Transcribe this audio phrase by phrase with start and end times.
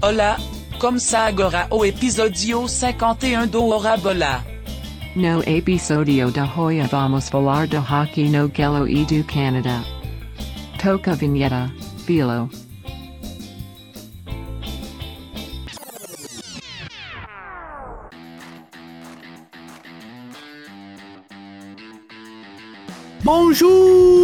[0.00, 0.36] Olá,
[0.80, 4.44] começa agora o episódio 51 do Hora Bola.
[5.14, 9.84] No episodio de hoy vamos falar de hockey no gelo e do Canadá.
[10.82, 11.70] Toca vinheta,
[12.04, 12.48] Filo.
[23.22, 24.21] Bonjour!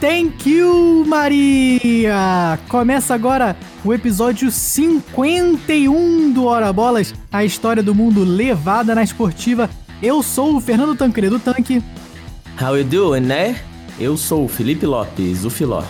[0.00, 2.56] Thank you, Maria!
[2.68, 9.68] Começa agora o episódio 51 do Hora Bolas, a história do mundo levada na esportiva.
[10.00, 11.82] Eu sou o Fernando Tancredo Tanque.
[12.62, 13.60] How you doing, né?
[13.98, 15.82] Eu sou o Felipe Lopes, o Filó.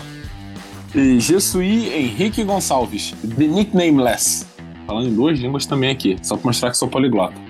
[0.95, 4.47] E je suis Henrique Gonçalves, The Nicknameless.
[4.87, 7.48] Falando em duas línguas também aqui, só pra mostrar que sou poliglota.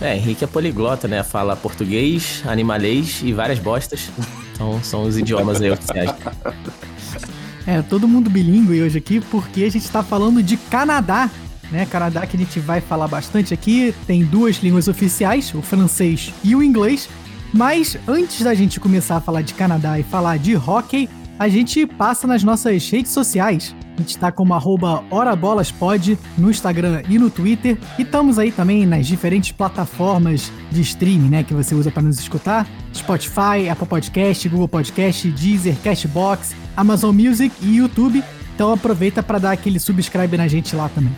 [0.00, 1.22] É, Henrique é poliglota, né?
[1.22, 4.10] Fala português, animalês e várias bostas.
[4.52, 6.10] Então são os idiomas aí oficiais.
[7.66, 11.28] É, todo mundo bilíngue hoje aqui porque a gente tá falando de Canadá,
[11.70, 11.84] né?
[11.84, 16.54] Canadá que a gente vai falar bastante aqui, tem duas línguas oficiais, o francês e
[16.54, 17.08] o inglês.
[17.52, 21.86] Mas antes da gente começar a falar de Canadá e falar de hockey, a gente
[21.86, 23.74] passa nas nossas redes sociais.
[23.96, 27.78] A gente tá como arroba HoraBolasPod no Instagram e no Twitter.
[27.98, 31.42] E estamos aí também nas diferentes plataformas de streaming, né?
[31.42, 32.66] Que você usa para nos escutar.
[32.94, 38.22] Spotify, Apple Podcast, Google Podcast, Deezer, Cashbox, Amazon Music e YouTube.
[38.54, 41.14] Então aproveita para dar aquele subscribe na gente lá também.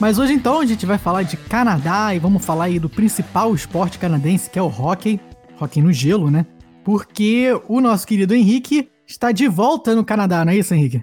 [0.00, 3.54] Mas hoje então a gente vai falar de Canadá e vamos falar aí do principal
[3.54, 5.20] esporte canadense, que é o hockey.
[5.60, 6.46] Hockey no gelo, né?
[6.84, 11.02] Porque o nosso querido Henrique está de volta no Canadá, não é isso, Henrique?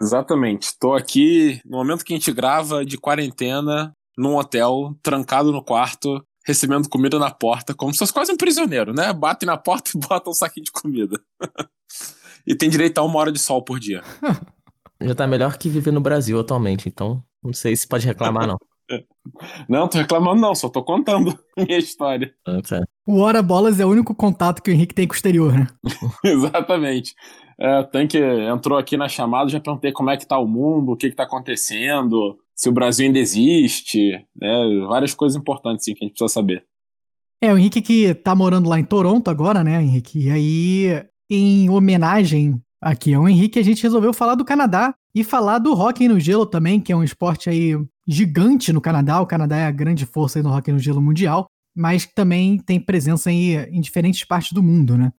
[0.00, 0.64] Exatamente.
[0.64, 6.22] Estou aqui no momento que a gente grava de quarentena, num hotel, trancado no quarto,
[6.44, 9.12] recebendo comida na porta, como se fosse quase um prisioneiro, né?
[9.12, 11.18] Batem na porta e botam um saquinho de comida.
[12.46, 14.02] e tem direito a uma hora de sol por dia.
[15.00, 18.56] Já tá melhor que viver no Brasil atualmente, então não sei se pode reclamar, não.
[19.68, 22.34] Não, tô reclamando não, só tô contando minha história.
[22.46, 22.82] Ah, tá.
[23.06, 25.66] O Hora Bolas é o único contato que o Henrique tem com o exterior, né?
[26.24, 27.14] Exatamente.
[27.58, 30.92] É, o Tanque entrou aqui na chamada, já perguntei como é que tá o mundo,
[30.92, 34.86] o que que tá acontecendo, se o Brasil ainda existe, né?
[34.88, 36.64] Várias coisas importantes sim, que a gente precisa saber.
[37.40, 40.18] É, o Henrique que tá morando lá em Toronto agora, né, Henrique?
[40.18, 45.58] E aí, em homenagem aqui ao Henrique, a gente resolveu falar do Canadá e falar
[45.58, 47.76] do hockey no gelo também, que é um esporte aí
[48.06, 49.20] gigante no Canadá.
[49.20, 53.30] O Canadá é a grande força no hockey no gelo mundial, mas também tem presença
[53.30, 55.12] aí em diferentes partes do mundo, né?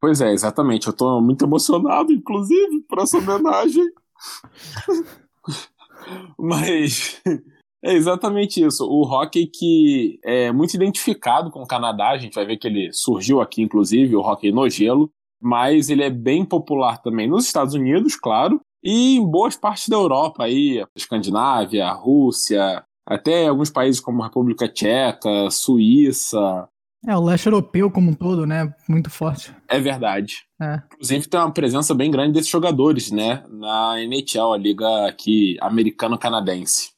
[0.00, 0.86] Pois é, exatamente.
[0.86, 3.84] Eu tô muito emocionado, inclusive, por essa homenagem.
[6.38, 7.20] Mas
[7.84, 8.84] é exatamente isso.
[8.84, 12.90] O hockey que é muito identificado com o Canadá, a gente vai ver que ele
[12.92, 17.74] surgiu aqui, inclusive, o hockey no gelo, mas ele é bem popular também nos Estados
[17.74, 24.22] Unidos, claro, e em boas partes da Europa, aí, Escandinávia, Rússia, até alguns países como
[24.22, 26.68] a República Tcheca, Suíça.
[27.06, 28.74] É, o leste europeu como um todo, né?
[28.88, 29.54] Muito forte.
[29.66, 30.44] É verdade.
[30.60, 30.82] É.
[30.92, 33.42] Inclusive tem uma presença bem grande desses jogadores, né?
[33.48, 36.90] Na NHL, a liga aqui americano-canadense.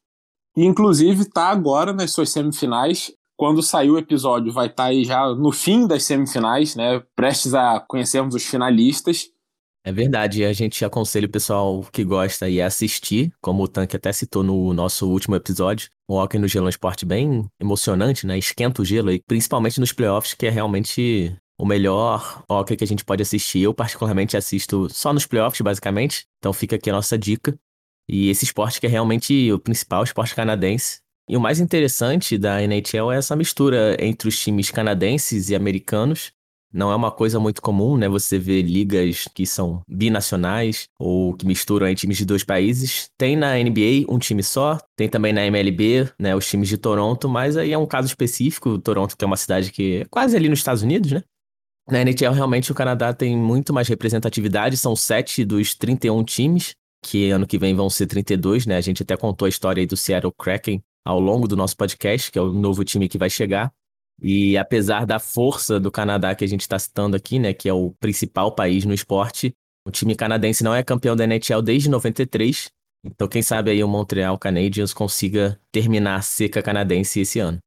[0.56, 3.12] E inclusive tá agora nas suas semifinais.
[3.36, 7.02] Quando sair o episódio, vai estar aí já no fim das semifinais, né?
[7.16, 9.28] Prestes a conhecermos os finalistas.
[9.84, 14.12] É verdade, a gente aconselha o pessoal que gosta a assistir, como o Tanque até
[14.12, 15.90] citou no nosso último episódio.
[16.08, 18.38] O hockey no gelo é um esporte bem emocionante, né?
[18.38, 22.86] Esquenta o gelo, e principalmente nos playoffs, que é realmente o melhor hockey que a
[22.86, 23.62] gente pode assistir.
[23.62, 26.26] Eu, particularmente, assisto só nos playoffs, basicamente.
[26.38, 27.58] Então fica aqui a nossa dica.
[28.08, 31.00] E esse esporte que é realmente o principal esporte canadense.
[31.28, 36.32] E o mais interessante da NHL é essa mistura entre os times canadenses e americanos.
[36.72, 38.08] Não é uma coisa muito comum, né?
[38.08, 43.10] Você vê ligas que são binacionais ou que misturam aí times de dois países.
[43.18, 46.34] Tem na NBA um time só, tem também na MLB, né?
[46.34, 48.78] Os times de Toronto, mas aí é um caso específico.
[48.78, 51.22] Toronto, que é uma cidade que é quase ali nos Estados Unidos, né?
[51.90, 54.76] Na NHL, realmente, o Canadá tem muito mais representatividade.
[54.76, 56.74] São sete dos 31 times,
[57.04, 58.76] que ano que vem vão ser 32, né?
[58.76, 62.30] A gente até contou a história aí do Seattle Kraken ao longo do nosso podcast,
[62.30, 63.72] que é o novo time que vai chegar.
[64.22, 67.72] E apesar da força do Canadá que a gente está citando aqui, né, que é
[67.72, 69.52] o principal país no esporte,
[69.84, 72.70] o time canadense não é campeão da NHL desde 93.
[73.04, 77.58] Então, quem sabe aí o Montreal Canadiens consiga terminar a seca canadense esse ano.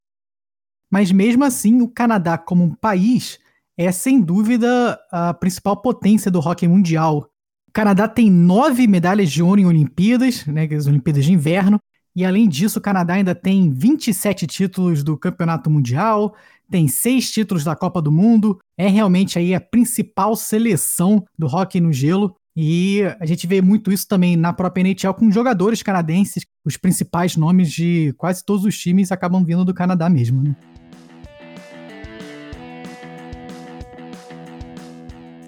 [0.90, 3.38] Mas mesmo assim, o Canadá como um país
[3.78, 7.30] é sem dúvida a principal potência do hockey mundial.
[7.68, 11.82] O Canadá tem nove medalhas de ouro em Olimpíadas, né, as Olimpíadas de Inverno,
[12.16, 16.34] e além disso, o Canadá ainda tem 27 títulos do Campeonato Mundial,
[16.72, 21.82] tem seis títulos da Copa do Mundo, é realmente aí a principal seleção do hockey
[21.82, 22.34] no gelo.
[22.56, 26.46] E a gente vê muito isso também na própria NHL com jogadores canadenses.
[26.64, 30.56] Os principais nomes de quase todos os times acabam vindo do Canadá mesmo, né?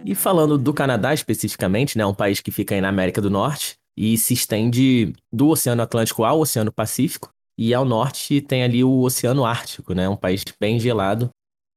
[0.03, 3.77] E falando do Canadá especificamente, né, um país que fica aí na América do Norte
[3.97, 9.01] e se estende do Oceano Atlântico ao Oceano Pacífico, e ao norte tem ali o
[9.01, 11.29] Oceano Ártico, né, um país bem gelado.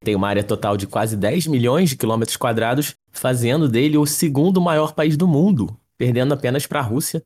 [0.04, 4.60] Tem uma área total de quase 10 milhões de quilômetros quadrados, fazendo dele o segundo
[4.60, 7.22] maior país do mundo, perdendo apenas para a Rússia.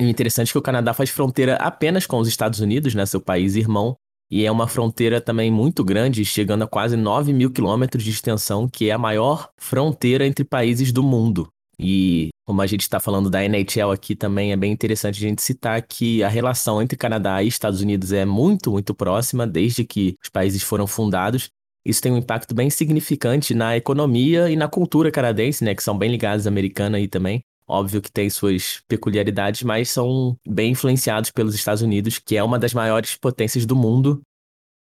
[0.00, 3.04] E o interessante é que o Canadá faz fronteira apenas com os Estados Unidos, né,
[3.04, 3.94] seu país irmão,
[4.30, 8.68] e é uma fronteira também muito grande, chegando a quase 9 mil quilômetros de extensão,
[8.68, 11.50] que é a maior fronteira entre países do mundo.
[11.82, 15.40] E como a gente está falando da NHL aqui também, é bem interessante a gente
[15.40, 20.14] citar que a relação entre Canadá e Estados Unidos é muito, muito próxima desde que
[20.22, 21.48] os países foram fundados.
[21.82, 25.96] Isso tem um impacto bem significante na economia e na cultura canadense, né, que são
[25.96, 27.40] bem ligados à americana aí também.
[27.66, 32.58] Óbvio que tem suas peculiaridades, mas são bem influenciados pelos Estados Unidos, que é uma
[32.58, 34.20] das maiores potências do mundo.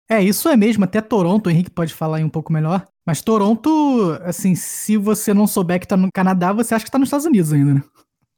[0.08, 0.84] É, isso é mesmo.
[0.84, 2.86] Até Toronto, o Henrique pode falar aí um pouco melhor.
[3.06, 6.98] Mas Toronto, assim, se você não souber que tá no Canadá, você acha que tá
[6.98, 7.82] nos Estados Unidos ainda, né?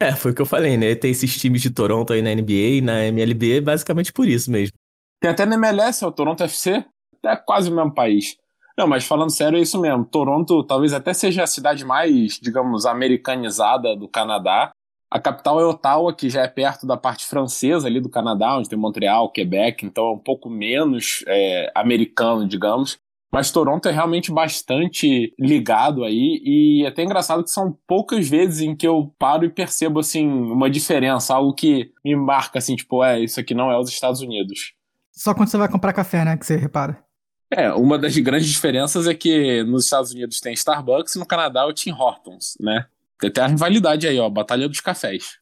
[0.00, 0.94] É, foi o que eu falei, né?
[0.94, 4.76] Tem esses times de Toronto aí na NBA e na MLB, basicamente por isso mesmo.
[5.20, 6.84] Tem até na MLS, é o Toronto FC,
[7.24, 8.36] é quase o mesmo país.
[8.76, 10.04] Não, mas falando sério, é isso mesmo.
[10.04, 14.70] Toronto talvez até seja a cidade mais, digamos, americanizada do Canadá.
[15.10, 18.68] A capital é Ottawa, que já é perto da parte francesa ali do Canadá, onde
[18.68, 22.98] tem Montreal, Quebec, então é um pouco menos é, americano, digamos.
[23.30, 28.60] Mas Toronto é realmente bastante ligado aí, e é até engraçado que são poucas vezes
[28.60, 33.04] em que eu paro e percebo, assim, uma diferença, algo que me marca, assim, tipo,
[33.04, 34.72] é, isso aqui não é os Estados Unidos.
[35.12, 37.02] Só quando você vai comprar café, né, que você repara.
[37.50, 41.62] É, uma das grandes diferenças é que nos Estados Unidos tem Starbucks e no Canadá
[41.62, 42.86] é o Tim Hortons, né?
[43.18, 45.38] Tem até a rivalidade aí, ó, Batalha dos Cafés.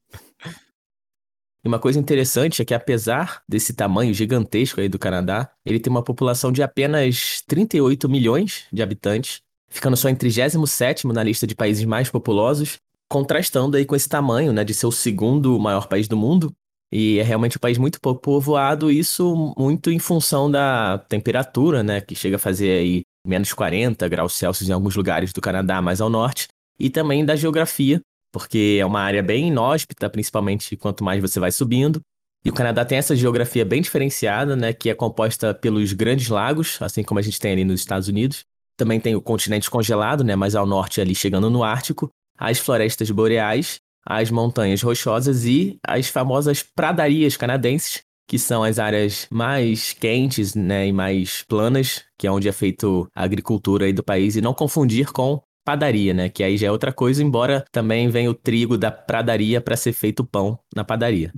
[1.66, 5.90] E uma coisa interessante é que, apesar desse tamanho gigantesco aí do Canadá, ele tem
[5.90, 11.56] uma população de apenas 38 milhões de habitantes, ficando só em 37 na lista de
[11.56, 12.78] países mais populosos,
[13.10, 16.54] contrastando aí com esse tamanho, né, de ser o segundo maior país do mundo,
[16.92, 22.00] e é realmente um país muito pouco povoado, isso muito em função da temperatura, né,
[22.00, 26.00] que chega a fazer aí menos 40 graus Celsius em alguns lugares do Canadá, mais
[26.00, 26.46] ao norte,
[26.78, 28.00] e também da geografia,
[28.38, 32.00] porque é uma área bem inóspita, principalmente quanto mais você vai subindo.
[32.44, 36.76] E o Canadá tem essa geografia bem diferenciada, né, que é composta pelos grandes lagos,
[36.80, 38.44] assim como a gente tem ali nos Estados Unidos.
[38.76, 43.10] Também tem o continente congelado, né, mais ao norte ali chegando no Ártico, as florestas
[43.10, 50.54] boreais as montanhas rochosas e as famosas pradarias canadenses, que são as áreas mais quentes
[50.54, 54.40] né, e mais planas, que é onde é feito a agricultura aí do país, e
[54.40, 56.28] não confundir com padaria, né?
[56.28, 59.92] Que aí já é outra coisa, embora também venha o trigo da pradaria para ser
[59.92, 61.32] feito pão na padaria.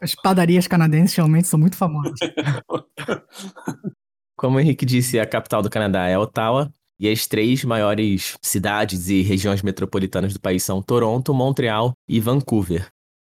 [0.00, 2.18] As padarias canadenses realmente são muito famosas.
[4.38, 9.08] Como o Henrique disse, a capital do Canadá é Ottawa, e as três maiores cidades
[9.08, 12.88] e regiões metropolitanas do país são Toronto, Montreal e Vancouver.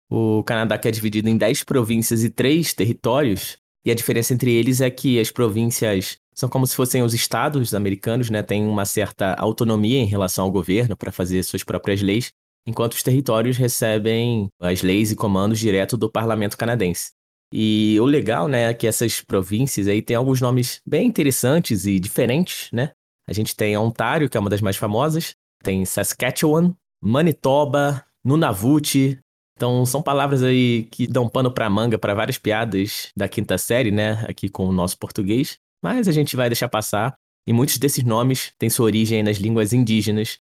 [0.09, 4.51] O Canadá que é dividido em 10 províncias e 3 territórios, e a diferença entre
[4.51, 8.43] eles é que as províncias são como se fossem os estados americanos, né?
[8.43, 12.31] Têm uma certa autonomia em relação ao governo para fazer suas próprias leis,
[12.67, 17.11] enquanto os territórios recebem as leis e comandos direto do parlamento canadense.
[17.53, 21.99] E o legal, né, é que essas províncias aí têm alguns nomes bem interessantes e
[21.99, 22.91] diferentes, né?
[23.27, 29.19] A gente tem Ontário, que é uma das mais famosas, tem Saskatchewan, Manitoba, Nunavut.
[29.55, 33.89] Então, são palavras aí que dão pano pra manga para várias piadas da quinta série,
[33.89, 37.15] né, aqui com o nosso português, mas a gente vai deixar passar.
[37.45, 40.39] E muitos desses nomes têm sua origem nas línguas indígenas.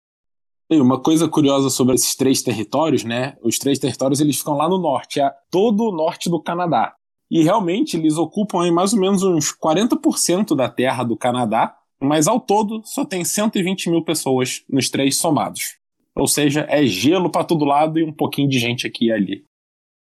[0.70, 3.36] E uma coisa curiosa sobre esses três territórios, né?
[3.42, 6.94] Os três territórios eles ficam lá no norte, é todo o norte do Canadá.
[7.30, 12.28] E realmente eles ocupam aí mais ou menos uns 40% da terra do Canadá, mas
[12.28, 15.78] ao todo só tem 120 mil pessoas nos três somados.
[16.16, 19.44] Ou seja, é gelo para todo lado e um pouquinho de gente aqui e ali.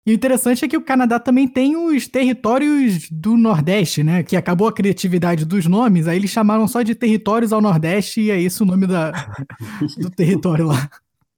[0.06, 4.22] E o interessante é que o Canadá também tem os territórios do Nordeste, né?
[4.22, 8.30] Que acabou a criatividade dos nomes, aí eles chamaram só de territórios ao Nordeste e
[8.30, 9.10] é isso o nome da,
[9.98, 10.88] do território lá.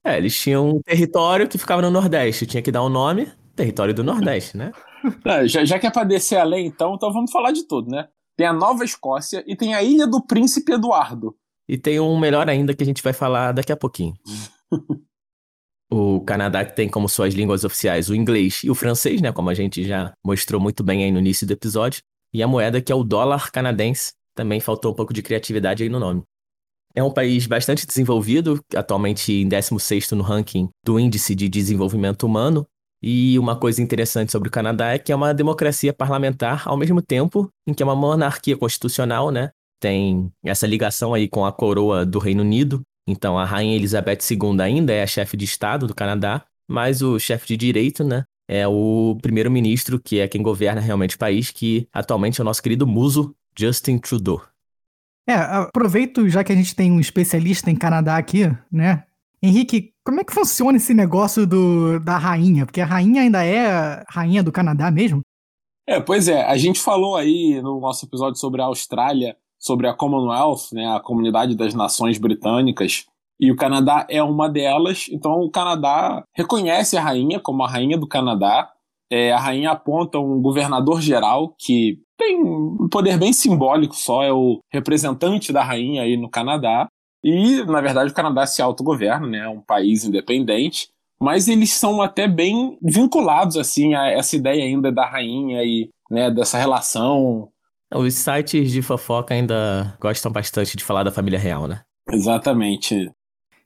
[0.04, 3.94] É, eles tinham um território que ficava no Nordeste, tinha que dar um nome, território
[3.94, 4.72] do Nordeste, né?
[5.24, 8.06] É, já, já que é pra descer além, então, então vamos falar de tudo, né?
[8.38, 11.34] tem a Nova Escócia e tem a Ilha do Príncipe Eduardo.
[11.68, 14.14] E tem um melhor ainda que a gente vai falar daqui a pouquinho.
[15.90, 19.32] o Canadá que tem como suas línguas oficiais o inglês e o francês, né?
[19.32, 22.02] Como a gente já mostrou muito bem aí no início do episódio.
[22.32, 24.12] E a moeda que é o dólar canadense.
[24.34, 26.22] Também faltou um pouco de criatividade aí no nome.
[26.94, 32.66] é um país bastante desenvolvido, atualmente em 16º no ranking do Índice de Desenvolvimento Humano.
[33.02, 37.00] E uma coisa interessante sobre o Canadá é que é uma democracia parlamentar ao mesmo
[37.00, 39.50] tempo em que é uma monarquia constitucional, né?
[39.80, 42.82] Tem essa ligação aí com a coroa do Reino Unido.
[43.08, 47.18] Então a rainha Elizabeth II ainda é a chefe de estado do Canadá, mas o
[47.18, 51.88] chefe de direito, né, é o primeiro-ministro, que é quem governa realmente o país, que
[51.90, 54.42] atualmente é o nosso querido muso Justin Trudeau.
[55.26, 59.04] É, aproveito já que a gente tem um especialista em Canadá aqui, né?
[59.42, 62.66] Henrique, como é que funciona esse negócio do, da rainha?
[62.66, 65.20] Porque a rainha ainda é rainha do Canadá mesmo?
[65.86, 69.94] É, pois é, a gente falou aí no nosso episódio sobre a Austrália, sobre a
[69.94, 73.06] Commonwealth, né, a Comunidade das Nações Britânicas,
[73.40, 77.96] e o Canadá é uma delas, então o Canadá reconhece a rainha como a rainha
[77.96, 78.68] do Canadá.
[79.10, 84.32] É, a rainha aponta um governador geral que tem um poder bem simbólico só, é
[84.32, 86.88] o representante da rainha aí no Canadá.
[87.22, 89.38] E, na verdade, o Canadá se autogoverna, né?
[89.38, 90.88] É um país independente.
[91.20, 96.30] Mas eles são até bem vinculados, assim, a essa ideia ainda da rainha e né,
[96.30, 97.48] dessa relação.
[97.94, 101.82] Os sites de fofoca ainda gostam bastante de falar da família real, né?
[102.10, 103.10] Exatamente.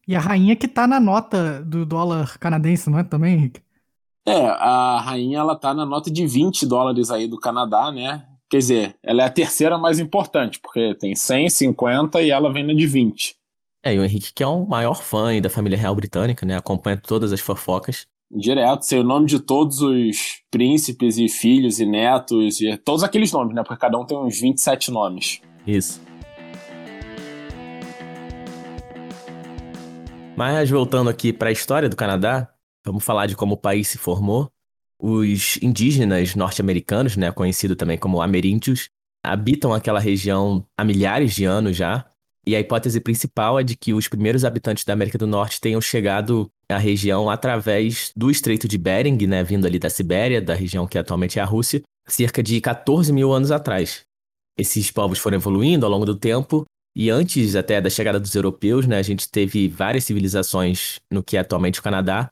[0.06, 3.60] E a rainha que tá na nota do dólar canadense, não é também, Henrique?
[4.26, 8.24] É, a rainha ela tá na nota de 20 dólares aí do Canadá, né?
[8.48, 12.64] Quer dizer, ela é a terceira mais importante, porque tem 100, 50 e ela vem
[12.64, 13.34] na de 20.
[13.82, 16.56] É, e o Henrique que é o maior fã da família real britânica, né?
[16.56, 18.06] Acompanha todas as fofocas.
[18.34, 23.30] Direto, sei o nome de todos os príncipes e filhos e netos, e todos aqueles
[23.30, 23.62] nomes, né?
[23.62, 25.42] Porque cada um tem uns 27 nomes.
[25.66, 26.00] Isso.
[30.34, 32.48] Mas voltando aqui para a história do Canadá,
[32.82, 34.50] vamos falar de como o país se formou.
[34.98, 38.88] Os indígenas norte-americanos, né, conhecido também como ameríndios,
[39.22, 42.06] habitam aquela região há milhares de anos já.
[42.46, 45.80] E a hipótese principal é de que os primeiros habitantes da América do Norte tenham
[45.80, 50.86] chegado à região através do Estreito de Bering, né, vindo ali da Sibéria, da região
[50.86, 54.02] que atualmente é a Rússia, cerca de 14 mil anos atrás.
[54.58, 56.64] Esses povos foram evoluindo ao longo do tempo,
[56.96, 61.36] e antes até da chegada dos europeus, né, a gente teve várias civilizações no que
[61.36, 62.28] é atualmente o Canadá,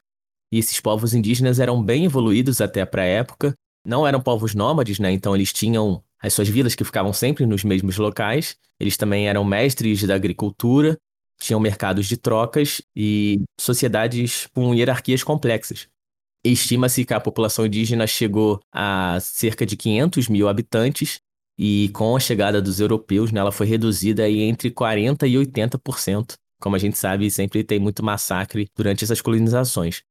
[0.52, 3.54] e esses povos indígenas eram bem evoluídos até para a época.
[3.86, 5.12] Não eram povos nômades, né?
[5.12, 8.56] Então eles tinham as suas vilas que ficavam sempre nos mesmos locais.
[8.78, 10.98] Eles também eram mestres da agricultura,
[11.38, 15.88] tinham mercados de trocas e sociedades com hierarquias complexas.
[16.44, 21.20] Estima-se que a população indígena chegou a cerca de 500 mil habitantes
[21.58, 26.34] e com a chegada dos europeus, né, ela foi reduzida entre 40% e 80%.
[26.58, 30.02] Como a gente sabe, sempre tem muito massacre durante essas colonizações.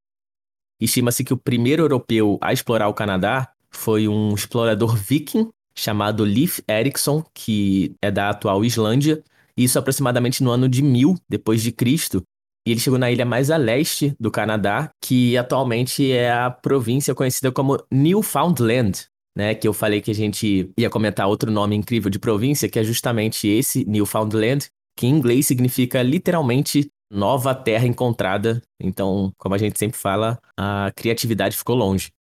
[0.80, 6.62] Estima-se que o primeiro europeu a explorar o Canadá foi um explorador viking chamado Leif
[6.68, 9.24] Erikson, que é da atual Islândia,
[9.58, 12.24] isso aproximadamente no ano de 1000 depois de Cristo.
[12.68, 17.16] E ele chegou na ilha mais a leste do Canadá, que atualmente é a província
[17.16, 19.56] conhecida como Newfoundland, né?
[19.56, 22.84] Que eu falei que a gente ia comentar outro nome incrível de província, que é
[22.84, 28.62] justamente esse Newfoundland, que em inglês significa literalmente nova terra encontrada.
[28.80, 32.12] Então, como a gente sempre fala, a criatividade ficou longe.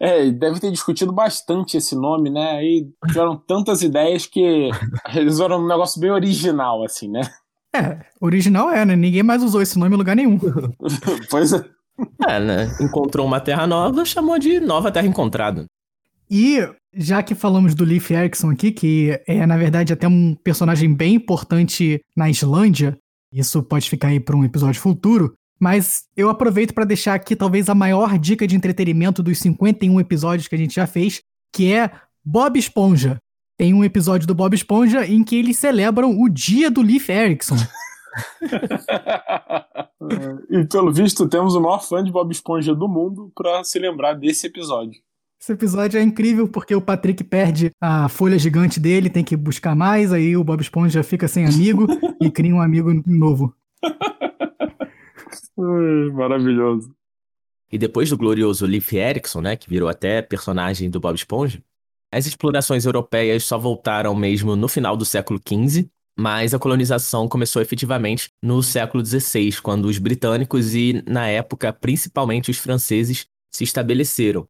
[0.00, 2.52] É, deve ter discutido bastante esse nome, né?
[2.52, 4.70] Aí tiveram tantas ideias que
[5.14, 7.22] eles eram um negócio bem original, assim, né?
[7.74, 8.94] É, original é, né?
[8.94, 10.38] Ninguém mais usou esse nome em lugar nenhum.
[11.30, 11.64] pois é.
[12.28, 12.76] É, né?
[12.80, 15.66] Encontrou uma terra nova, chamou de Nova Terra Encontrada.
[16.30, 16.60] E
[16.94, 21.14] já que falamos do Leif Erikson aqui, que é na verdade até um personagem bem
[21.14, 22.96] importante na Islândia,
[23.32, 25.34] isso pode ficar aí para um episódio futuro.
[25.58, 30.48] Mas eu aproveito para deixar aqui talvez a maior dica de entretenimento dos 51 episódios
[30.48, 31.22] que a gente já fez,
[31.52, 31.90] que é
[32.24, 33.18] Bob Esponja.
[33.56, 37.56] Tem um episódio do Bob Esponja em que eles celebram o dia do Leif Erikson.
[40.50, 44.14] e pelo visto temos o maior fã de Bob Esponja do mundo para se lembrar
[44.14, 45.00] desse episódio.
[45.40, 49.76] Esse episódio é incrível porque o Patrick perde a folha gigante dele, tem que buscar
[49.76, 51.86] mais, aí o Bob Esponja fica sem amigo
[52.20, 53.54] e cria um amigo novo.
[56.12, 56.94] Maravilhoso.
[57.70, 61.62] E depois do glorioso Leif Erikson, né, que virou até personagem do Bob Esponja,
[62.10, 67.60] as explorações europeias só voltaram mesmo no final do século XV, mas a colonização começou
[67.60, 74.48] efetivamente no século XVI, quando os britânicos e, na época, principalmente os franceses se estabeleceram.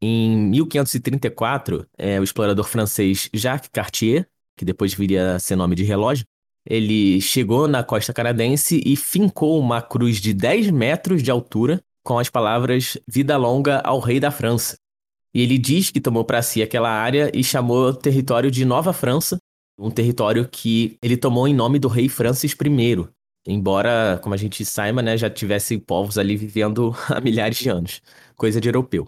[0.00, 5.82] Em 1534, é, o explorador francês Jacques Cartier, que depois viria a ser nome de
[5.82, 6.24] relógio,
[6.68, 12.18] ele chegou na costa canadense e fincou uma cruz de 10 metros de altura com
[12.18, 14.76] as palavras Vida Longa ao Rei da França.
[15.34, 18.92] E ele diz que tomou para si aquela área e chamou o território de Nova
[18.92, 19.38] França,
[19.78, 23.08] um território que ele tomou em nome do rei Francis I.
[23.46, 28.02] Embora, como a gente saiba, né, já tivesse povos ali vivendo há milhares de anos,
[28.36, 29.06] coisa de europeu.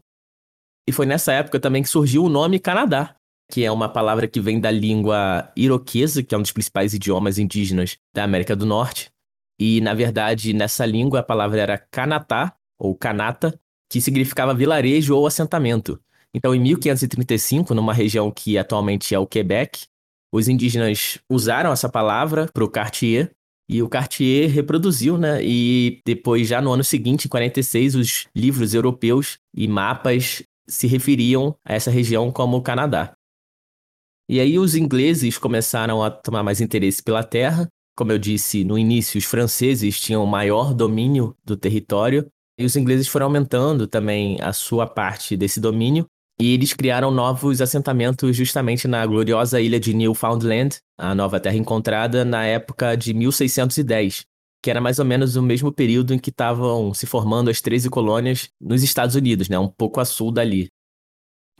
[0.89, 3.15] E foi nessa época também que surgiu o nome Canadá,
[3.51, 7.39] que é uma palavra que vem da língua iroquesa, que é um dos principais idiomas
[7.39, 9.11] indígenas da América do Norte.
[9.59, 13.59] E, na verdade, nessa língua a palavra era Kanatá, ou Kanata,
[13.91, 16.01] que significava vilarejo ou assentamento.
[16.33, 19.87] Então, em 1535, numa região que atualmente é o Quebec,
[20.33, 23.33] os indígenas usaram essa palavra para o Cartier,
[23.69, 25.41] e o Cartier reproduziu, né?
[25.45, 31.55] E depois, já no ano seguinte, em 46, os livros europeus e mapas se referiam
[31.65, 33.13] a essa região como Canadá.
[34.33, 37.69] E aí os ingleses começaram a tomar mais interesse pela terra.
[37.97, 43.09] Como eu disse no início, os franceses tinham maior domínio do território e os ingleses
[43.09, 46.07] foram aumentando também a sua parte desse domínio.
[46.41, 52.25] E eles criaram novos assentamentos justamente na gloriosa ilha de Newfoundland, a nova terra encontrada
[52.25, 54.23] na época de 1610,
[54.63, 57.91] que era mais ou menos o mesmo período em que estavam se formando as 13
[57.91, 60.69] colônias nos Estados Unidos, né, um pouco a sul dali.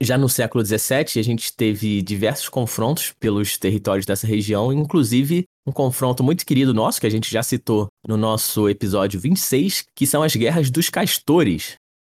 [0.03, 5.71] Já no século XVII, a gente teve diversos confrontos pelos territórios dessa região, inclusive um
[5.71, 10.23] confronto muito querido nosso, que a gente já citou no nosso episódio 26, que são
[10.23, 11.75] as Guerras dos Castores,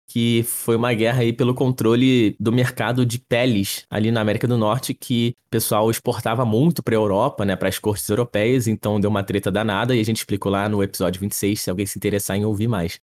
[0.09, 4.57] que foi uma guerra aí pelo controle do mercado de peles ali na América do
[4.57, 8.99] Norte, que o pessoal exportava muito para a Europa, né, para as cortes europeias, então
[8.99, 11.99] deu uma treta danada e a gente explicou lá no episódio 26, se alguém se
[11.99, 12.99] interessar em ouvir mais.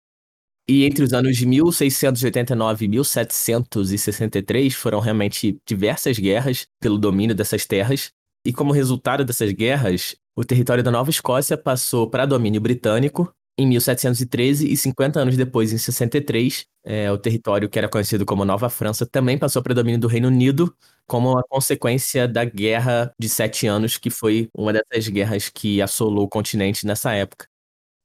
[0.70, 7.66] E entre os anos de 1689 e 1763 foram realmente diversas guerras pelo domínio dessas
[7.66, 8.12] terras.
[8.46, 13.66] E como resultado dessas guerras, o território da Nova Escócia passou para domínio britânico em
[13.66, 18.70] 1713 e 50 anos depois, em 63, é, o território que era conhecido como Nova
[18.70, 20.74] França também passou para domínio do Reino Unido,
[21.08, 26.26] como uma consequência da Guerra de Sete Anos, que foi uma dessas guerras que assolou
[26.26, 27.48] o continente nessa época.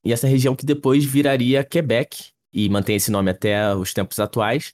[0.05, 4.73] E essa região que depois viraria Quebec, e mantém esse nome até os tempos atuais.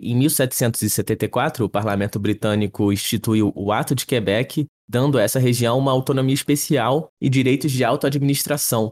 [0.00, 5.92] Em 1774, o parlamento britânico instituiu o Ato de Quebec, dando a essa região uma
[5.92, 8.90] autonomia especial e direitos de autoadministração.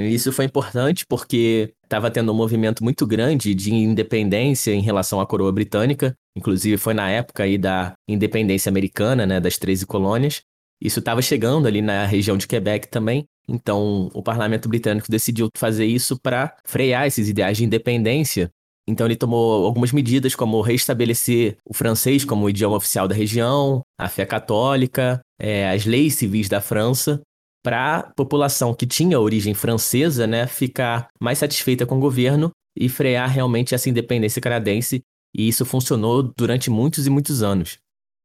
[0.00, 5.26] Isso foi importante porque estava tendo um movimento muito grande de independência em relação à
[5.26, 10.42] coroa britânica, inclusive foi na época aí da independência americana, né, das 13 colônias.
[10.80, 15.84] Isso estava chegando ali na região de Quebec também, então, o parlamento britânico decidiu fazer
[15.84, 18.50] isso para frear esses ideais de independência.
[18.88, 24.08] Então, ele tomou algumas medidas, como restabelecer o francês como idioma oficial da região, a
[24.08, 27.20] fé católica, é, as leis civis da França,
[27.62, 32.88] para a população que tinha origem francesa né, ficar mais satisfeita com o governo e
[32.88, 35.02] frear realmente essa independência canadense.
[35.36, 37.78] E isso funcionou durante muitos e muitos anos.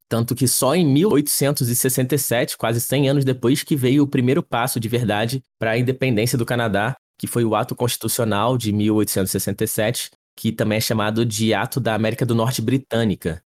[0.10, 4.88] Tanto que só em 1867, quase 100 anos depois, que veio o primeiro passo de
[4.88, 10.78] verdade para a independência do Canadá, que foi o Ato Constitucional de 1867, que também
[10.78, 13.42] é chamado de Ato da América do Norte Britânica.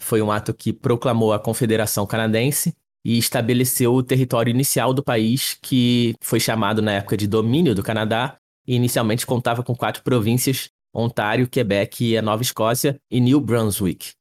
[0.00, 5.58] Foi um ato que proclamou a Confederação Canadense e estabeleceu o território inicial do país,
[5.60, 10.70] que foi chamado na época de Domínio do Canadá, e inicialmente contava com quatro províncias:
[10.94, 14.17] Ontário, Quebec e a Nova Escócia e New Brunswick.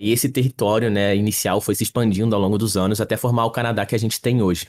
[0.00, 3.50] E esse território né, inicial foi se expandindo ao longo dos anos até formar o
[3.50, 4.68] Canadá que a gente tem hoje.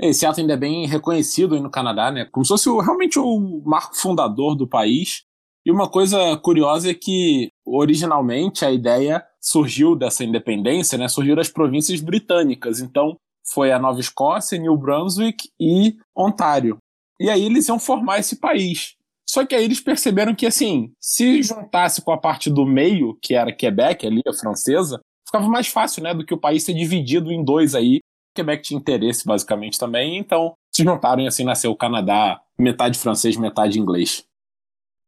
[0.00, 2.24] Esse ato ainda é bem reconhecido no Canadá, né?
[2.24, 5.24] Como se fosse realmente o marco fundador do país.
[5.66, 11.08] E uma coisa curiosa é que, originalmente, a ideia surgiu dessa independência, né?
[11.08, 12.80] Surgiu das províncias britânicas.
[12.80, 16.78] Então, foi a Nova Escócia, New Brunswick e Ontário.
[17.20, 18.96] E aí eles iam formar esse país.
[19.32, 23.34] Só que aí eles perceberam que, assim, se juntasse com a parte do meio, que
[23.34, 27.32] era Quebec, ali, a francesa, ficava mais fácil, né, do que o país ser dividido
[27.32, 28.00] em dois aí.
[28.34, 33.34] Quebec tinha interesse, basicamente, também, então se juntaram e assim nasceu o Canadá, metade francês,
[33.38, 34.22] metade inglês.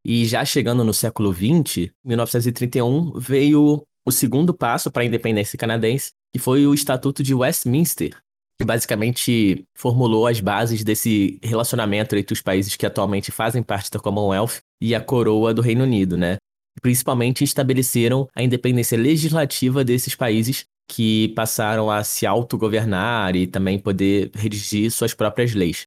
[0.03, 6.13] E já chegando no século XX, 1931, veio o segundo passo para a independência canadense,
[6.33, 8.17] que foi o Estatuto de Westminster,
[8.59, 13.99] que basicamente formulou as bases desse relacionamento entre os países que atualmente fazem parte da
[13.99, 16.37] Commonwealth e a coroa do Reino Unido, né?
[16.81, 24.31] Principalmente estabeleceram a independência legislativa desses países que passaram a se autogovernar e também poder
[24.35, 25.87] redigir suas próprias leis.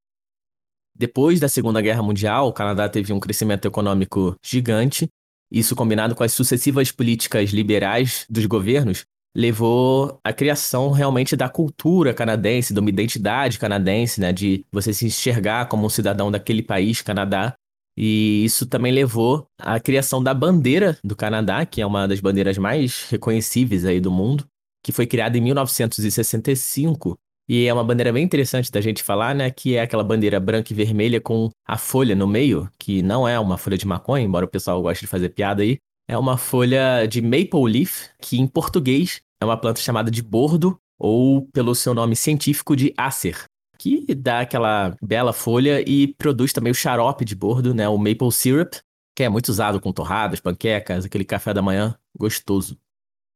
[0.95, 5.08] Depois da Segunda Guerra Mundial, o Canadá teve um crescimento econômico gigante.
[5.51, 9.06] Isso, combinado com as sucessivas políticas liberais dos governos,
[9.38, 15.06] levou à criação realmente da cultura canadense, de uma identidade canadense, né, de você se
[15.06, 17.54] enxergar como um cidadão daquele país, Canadá.
[17.95, 22.58] E isso também levou à criação da bandeira do Canadá, que é uma das bandeiras
[22.58, 24.43] mais reconhecíveis aí do mundo,
[24.84, 27.15] que foi criada em 1965
[27.47, 29.52] E é uma bandeira bem interessante da gente falar, né?
[29.52, 33.39] Que é aquela bandeira branca e vermelha com a folha no meio, que não é
[33.39, 35.78] uma folha de maconha, embora o pessoal goste de fazer piada aí.
[36.08, 40.80] É uma folha de maple leaf, que em português é uma planta chamada de bordo,
[41.00, 43.45] ou pelo seu nome científico de acer,
[43.78, 47.88] que dá aquela bela folha e produz também o xarope de bordo, né?
[47.88, 48.76] O maple syrup,
[49.15, 52.78] que é muito usado com torradas, panquecas, aquele café da manhã gostoso.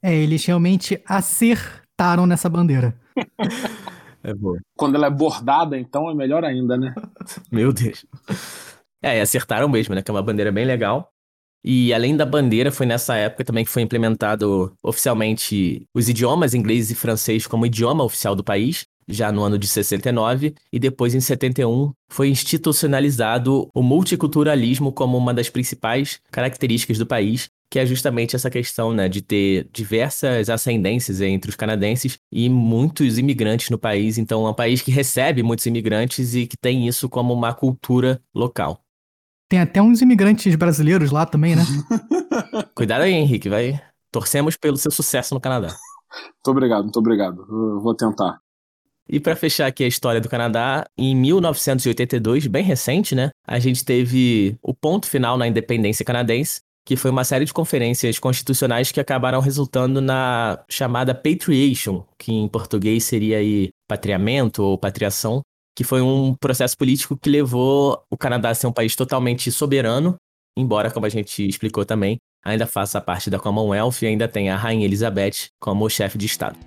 [0.04, 3.00] É, eles realmente acertaram nessa bandeira.
[4.24, 4.60] É boa.
[4.78, 6.94] Quando ela é bordada, então é melhor ainda, né?
[7.52, 8.06] Meu Deus.
[9.02, 10.02] É, e acertaram mesmo, né?
[10.02, 11.11] Que é uma bandeira bem legal.
[11.64, 16.90] E além da bandeira, foi nessa época também que foi implementado oficialmente os idiomas inglês
[16.90, 21.20] e francês como idioma oficial do país, já no ano de 69, e depois em
[21.20, 28.36] 71 foi institucionalizado o multiculturalismo como uma das principais características do país, que é justamente
[28.36, 34.18] essa questão, né, de ter diversas ascendências entre os canadenses e muitos imigrantes no país.
[34.18, 38.22] Então, é um país que recebe muitos imigrantes e que tem isso como uma cultura
[38.36, 38.82] local.
[39.52, 41.64] Tem até uns imigrantes brasileiros lá também, né?
[42.74, 43.78] Cuidado aí, Henrique, vai.
[44.10, 45.76] Torcemos pelo seu sucesso no Canadá.
[46.14, 47.42] Muito obrigado, muito obrigado.
[47.50, 48.40] Eu vou tentar.
[49.10, 53.30] E para fechar aqui a história do Canadá, em 1982, bem recente, né?
[53.46, 58.18] A gente teve o ponto final na independência canadense, que foi uma série de conferências
[58.20, 65.42] constitucionais que acabaram resultando na chamada Patriation, que em português seria aí patriamento ou patriação,
[65.76, 70.16] que foi um processo político que levou o Canadá a ser um país totalmente soberano,
[70.58, 74.58] embora, como a gente explicou também, ainda faça parte da Commonwealth e ainda tem a
[74.58, 76.58] Rainha Elizabeth como chefe de Estado.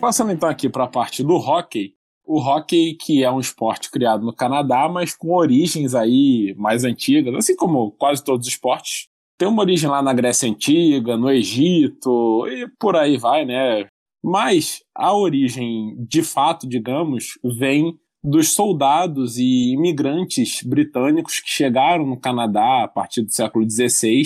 [0.00, 4.24] Passando então aqui para a parte do hockey, o hockey, que é um esporte criado
[4.24, 9.06] no Canadá, mas com origens aí mais antigas, assim como quase todos os esportes.
[9.38, 13.86] Tem uma origem lá na Grécia Antiga, no Egito e por aí vai, né?
[14.22, 22.20] Mas a origem, de fato, digamos, vem dos soldados e imigrantes britânicos que chegaram no
[22.20, 24.22] Canadá a partir do século XVI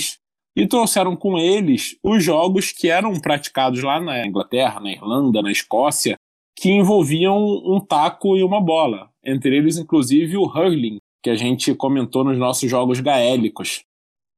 [0.54, 5.50] e trouxeram com eles os jogos que eram praticados lá na Inglaterra, na Irlanda, na
[5.50, 6.16] Escócia,
[6.58, 11.74] que envolviam um taco e uma bola, entre eles inclusive o hurling, que a gente
[11.74, 13.82] comentou nos nossos jogos gaélicos.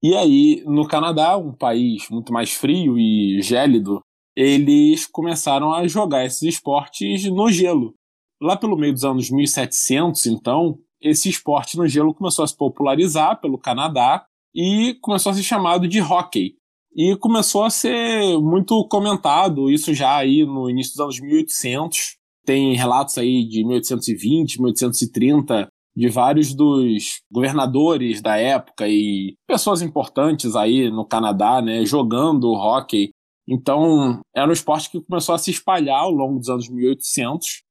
[0.03, 4.01] E aí, no Canadá, um país muito mais frio e gélido,
[4.39, 7.93] eles começaram a jogar esses esportes no gelo.
[8.41, 13.41] Lá pelo meio dos anos 1700, então, esse esporte no gelo começou a se popularizar
[13.41, 14.25] pelo Canadá
[14.55, 16.55] e começou a ser chamado de hockey.
[16.95, 22.17] E começou a ser muito comentado, isso já aí no início dos anos 1800.
[22.47, 30.55] Tem relatos aí de 1820, 1830, de vários dos governadores da época e pessoas importantes
[30.55, 33.11] aí no Canadá, né, jogando hockey.
[33.49, 37.63] Então, era um esporte que começou a se espalhar ao longo dos anos 1800,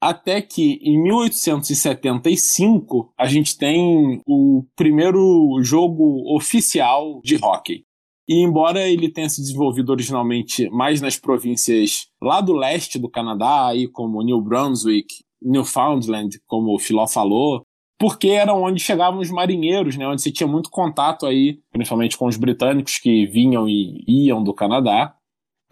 [0.00, 7.84] até que em 1875 a gente tem o primeiro jogo oficial de hockey.
[8.28, 13.68] E embora ele tenha se desenvolvido originalmente mais nas províncias lá do leste do Canadá,
[13.68, 17.62] aí como New Brunswick, Newfoundland, como o Filó falou,
[17.98, 22.26] porque era onde chegavam os marinheiros, né, onde se tinha muito contato aí, principalmente com
[22.26, 25.14] os britânicos que vinham e iam do Canadá.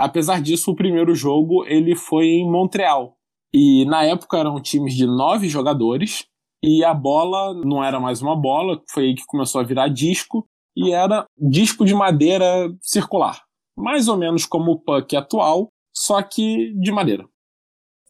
[0.04, 3.16] Apesar disso, o primeiro jogo ele foi em Montreal.
[3.54, 6.26] E na época eram times de nove jogadores,
[6.62, 10.46] e a bola não era mais uma bola, foi aí que começou a virar disco,
[10.76, 13.40] e era disco de madeira circular.
[13.74, 17.26] Mais ou menos como o puck atual, só que de madeira.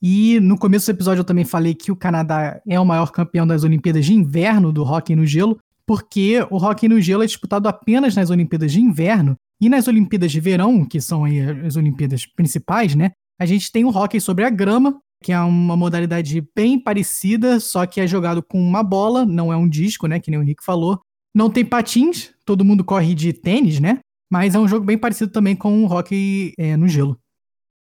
[0.02, 3.46] E no começo do episódio eu também falei que o Canadá é o maior campeão
[3.46, 7.68] das Olimpíadas de Inverno do hockey no gelo, porque o hockey no gelo é disputado
[7.68, 11.24] apenas nas Olimpíadas de Inverno e nas Olimpíadas de Verão, que são
[11.66, 13.12] as Olimpíadas principais, né?
[13.40, 17.86] A gente tem o hockey sobre a grama, que é uma modalidade bem parecida, só
[17.86, 20.20] que é jogado com uma bola, não é um disco, né?
[20.20, 21.00] Que nem o Henrique falou.
[21.34, 24.00] Não tem patins, todo mundo corre de tênis, né?
[24.30, 27.18] Mas é um jogo bem parecido também com o hockey é, no gelo.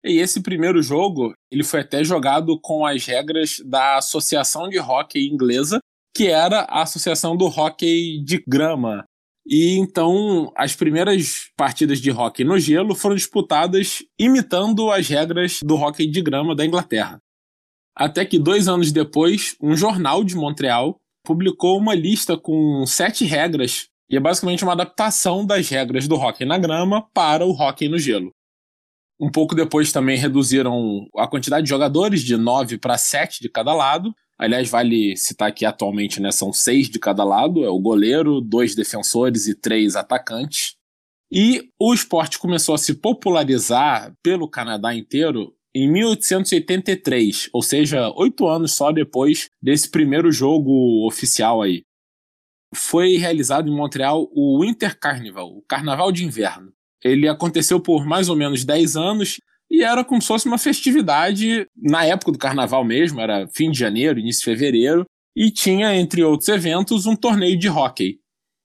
[0.04, 5.28] E esse primeiro jogo, ele foi até jogado com as regras da Associação de Hockey
[5.28, 5.80] Inglesa,
[6.14, 9.04] que era a Associação do Hockey de Grama.
[9.48, 15.76] E então as primeiras partidas de hockey no gelo foram disputadas imitando as regras do
[15.76, 17.20] hockey de grama da Inglaterra.
[17.94, 23.88] Até que dois anos depois, um jornal de Montreal publicou uma lista com sete regras,
[24.10, 27.98] e é basicamente uma adaptação das regras do hockey na grama para o hockey no
[27.98, 28.32] gelo.
[29.18, 33.72] Um pouco depois também reduziram a quantidade de jogadores de nove para sete de cada
[33.72, 34.12] lado.
[34.38, 38.74] Aliás, vale citar que atualmente né, são seis de cada lado: é o goleiro, dois
[38.74, 40.76] defensores e três atacantes.
[41.30, 48.46] E o esporte começou a se popularizar pelo Canadá inteiro em 1883, ou seja, oito
[48.46, 51.82] anos só depois desse primeiro jogo oficial aí.
[52.74, 56.72] Foi realizado em Montreal o Winter Carnival, o Carnaval de Inverno.
[57.04, 59.40] Ele aconteceu por mais ou menos 10 anos
[59.76, 63.78] e era como se fosse uma festividade na época do carnaval mesmo, era fim de
[63.78, 65.04] janeiro, início de fevereiro,
[65.36, 68.18] e tinha, entre outros eventos, um torneio de hóquei.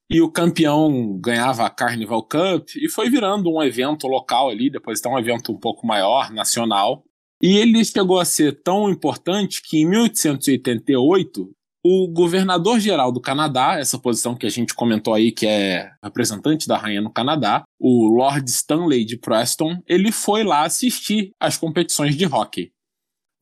[0.09, 4.99] E o campeão ganhava a Carnival Cup e foi virando um evento local ali, depois
[4.99, 7.03] então um evento um pouco maior, nacional.
[7.43, 11.49] E ele chegou a ser tão importante que em 1888
[11.83, 16.77] o governador-geral do Canadá, essa posição que a gente comentou aí, que é representante da
[16.77, 22.25] rainha no Canadá, o Lord Stanley de Preston, ele foi lá assistir às competições de
[22.25, 22.71] hockey.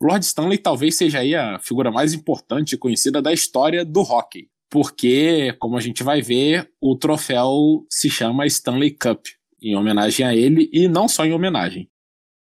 [0.02, 4.48] Lord Stanley talvez seja aí a figura mais importante e conhecida da história do hockey,
[4.70, 9.26] porque, como a gente vai ver, o troféu se chama Stanley Cup,
[9.62, 11.90] em homenagem a ele e não só em homenagem.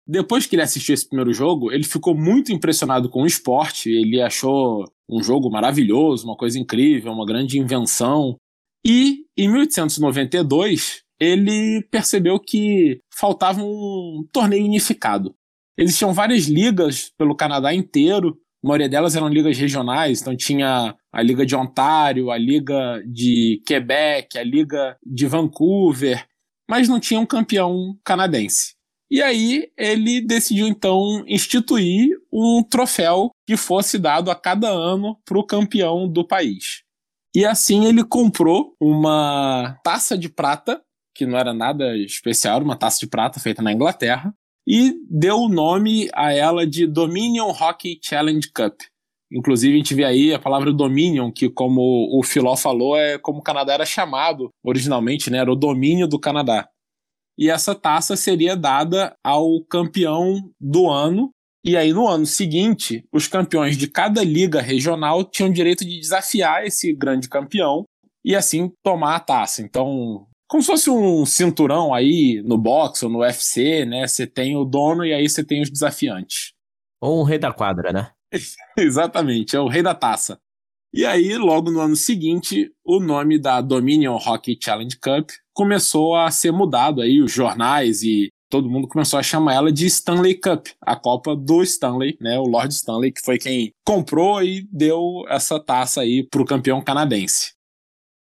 [0.07, 4.21] Depois que ele assistiu esse primeiro jogo, ele ficou muito impressionado com o esporte, ele
[4.21, 8.37] achou um jogo maravilhoso, uma coisa incrível, uma grande invenção.
[8.85, 15.35] E em 1892, ele percebeu que faltava um torneio unificado.
[15.77, 21.21] Existiam várias ligas pelo Canadá inteiro, a maioria delas eram ligas regionais, então tinha a
[21.21, 26.25] Liga de Ontário, a Liga de Quebec, a Liga de Vancouver,
[26.69, 28.75] mas não tinha um campeão canadense.
[29.09, 35.37] E aí ele decidiu então instituir um troféu que fosse dado a cada ano para
[35.37, 36.83] o campeão do país.
[37.35, 40.81] E assim ele comprou uma taça de prata,
[41.15, 44.33] que não era nada especial, uma taça de prata feita na Inglaterra,
[44.67, 48.81] e deu o nome a ela de Dominion Hockey Challenge Cup.
[49.31, 53.39] Inclusive, a gente vê aí a palavra Dominion, que, como o Filó falou, é como
[53.39, 55.37] o Canadá era chamado originalmente, né?
[55.37, 56.67] Era o domínio do Canadá
[57.41, 61.31] e essa taça seria dada ao campeão do ano.
[61.63, 66.65] E aí, no ano seguinte, os campeões de cada liga regional tinham direito de desafiar
[66.65, 67.85] esse grande campeão
[68.25, 69.61] e assim tomar a taça.
[69.61, 74.07] Então, como se fosse um cinturão aí no boxe ou no UFC, né?
[74.07, 76.53] Você tem o dono e aí você tem os desafiantes.
[76.99, 78.11] Ou um rei da quadra, né?
[78.77, 80.39] Exatamente, é o rei da taça.
[80.93, 86.29] E aí, logo no ano seguinte, o nome da Dominion Hockey Challenge Cup começou a
[86.29, 90.67] ser mudado aí, os jornais e todo mundo começou a chamar ela de Stanley Cup,
[90.81, 92.37] a Copa do Stanley, né?
[92.37, 97.53] O Lord Stanley, que foi quem comprou e deu essa taça aí pro campeão canadense.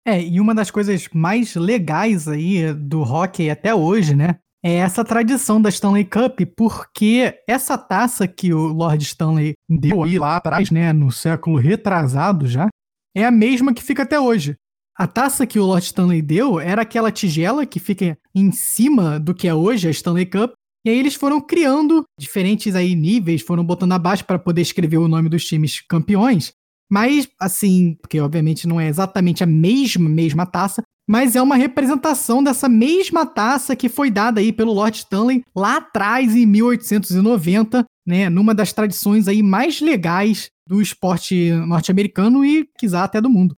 [0.08, 4.38] É, e uma das coisas mais legais aí do hockey até hoje, né?
[4.66, 10.18] É essa tradição da Stanley Cup, porque essa taça que o Lord Stanley deu aí
[10.18, 12.70] lá atrás, né, no século retrasado já,
[13.16, 14.56] é a mesma que fica até hoje.
[14.96, 19.34] A taça que o Lord Stanley deu era aquela tigela que fica em cima do
[19.34, 20.54] que é hoje a Stanley Cup.
[20.86, 25.08] E aí eles foram criando diferentes aí níveis, foram botando abaixo para poder escrever o
[25.08, 26.52] nome dos times campeões.
[26.92, 32.44] Mas, assim, porque obviamente não é exatamente a mesma, mesma taça, mas é uma representação
[32.44, 38.30] dessa mesma taça que foi dada aí pelo Lord Stanley lá atrás, em 1890, né,
[38.30, 43.56] numa das tradições aí mais legais do esporte norte-americano e, quiçá, até do mundo.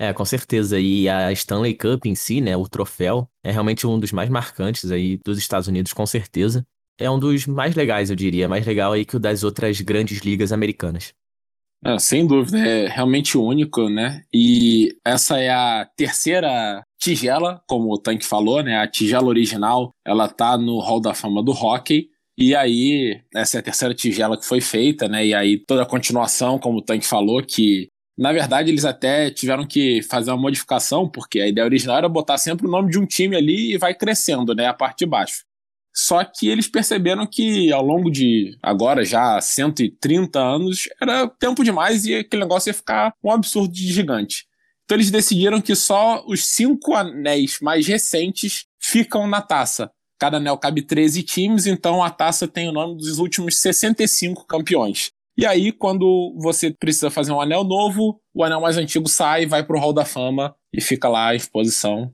[0.00, 0.80] É, com certeza.
[0.80, 4.90] E a Stanley Cup em si, né, o troféu, é realmente um dos mais marcantes
[4.90, 6.66] aí dos Estados Unidos, com certeza.
[6.98, 10.20] É um dos mais legais, eu diria, mais legal aí que o das outras grandes
[10.20, 11.12] ligas americanas.
[11.84, 14.22] É, sem dúvida, é realmente único, né?
[14.32, 18.78] E essa é a terceira tigela, como o Tank falou, né?
[18.78, 22.08] A tigela original, ela tá no Hall da Fama do Hockey.
[22.38, 25.26] E aí, essa é a terceira tigela que foi feita, né?
[25.26, 27.88] E aí toda a continuação, como o Tank falou, que
[28.20, 32.36] na verdade, eles até tiveram que fazer uma modificação, porque a ideia original era botar
[32.36, 35.42] sempre o nome de um time ali e vai crescendo, né, a parte de baixo.
[35.94, 42.04] Só que eles perceberam que ao longo de agora já 130 anos era tempo demais
[42.04, 44.44] e aquele negócio ia ficar um absurdo de gigante.
[44.84, 49.90] Então eles decidiram que só os cinco anéis mais recentes ficam na taça.
[50.18, 55.10] Cada anel cabe 13 times, então a taça tem o nome dos últimos 65 campeões.
[55.40, 59.64] E aí, quando você precisa fazer um anel novo, o anel mais antigo sai, vai
[59.64, 62.12] pro Hall da Fama e fica lá em exposição.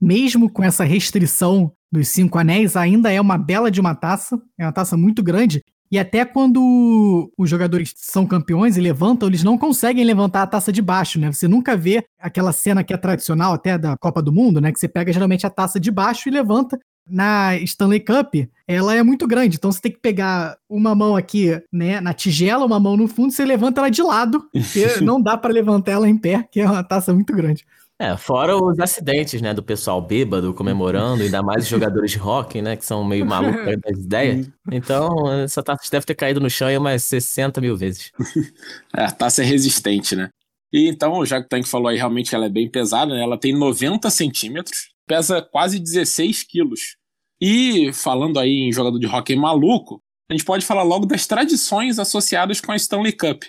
[0.00, 4.36] Mesmo com essa restrição dos cinco anéis, ainda é uma bela de uma taça.
[4.58, 5.62] É uma taça muito grande.
[5.92, 10.72] E até quando os jogadores são campeões e levantam, eles não conseguem levantar a taça
[10.72, 11.30] de baixo, né?
[11.30, 14.72] Você nunca vê aquela cena que é tradicional até da Copa do Mundo, né?
[14.72, 16.76] Que você pega geralmente a taça de baixo e levanta
[17.08, 18.34] na Stanley Cup,
[18.66, 22.64] ela é muito grande, então você tem que pegar uma mão aqui, né, na tigela,
[22.64, 26.08] uma mão no fundo, você levanta ela de lado, porque não dá para levantar ela
[26.08, 27.64] em pé, que é uma taça muito grande.
[27.98, 32.60] É, fora os acidentes, né, do pessoal bêbado comemorando, ainda mais os jogadores de hockey,
[32.60, 34.50] né, que são meio malucos das ideias.
[34.70, 38.12] Então, essa taça deve ter caído no chão aí umas 60 mil vezes.
[38.96, 40.30] É, a taça é resistente, né?
[40.72, 43.20] E então, já que o Tank falou aí, realmente ela é bem pesada, né?
[43.22, 46.96] Ela tem 90 centímetros, pesa quase 16 quilos.
[47.40, 51.98] E falando aí em jogador de hockey maluco, a gente pode falar logo das tradições
[51.98, 53.44] associadas com a Stanley Cup.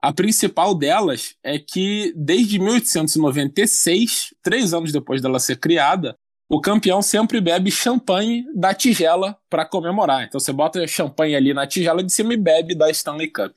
[0.00, 6.16] A principal delas é que, desde 1896, três anos depois dela ser criada,
[6.48, 10.24] o campeão sempre bebe champanhe da tigela para comemorar.
[10.24, 13.52] Então você bota champanhe ali na tigela de cima e bebe da Stanley Cup.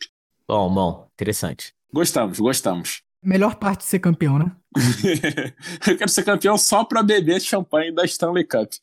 [0.48, 1.74] Bom, bom, interessante.
[1.92, 3.02] Gostamos, gostamos.
[3.24, 4.52] Melhor parte de ser campeão, né?
[5.88, 8.74] Eu quero ser campeão só para beber champanhe da Stanley Cup.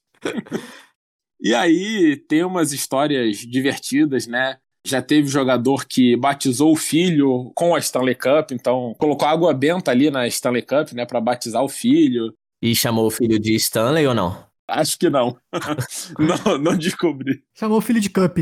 [1.41, 4.57] e aí tem umas histórias divertidas, né?
[4.85, 9.91] Já teve jogador que batizou o filho com a Stanley Cup, então colocou água benta
[9.93, 12.35] ali na Stanley Cup, né, para batizar o filho.
[12.61, 14.45] E chamou o filho de Stanley ou não?
[14.69, 15.37] Acho que não.
[16.19, 17.45] não, não descobri.
[17.55, 18.39] Chamou o filho de Cup.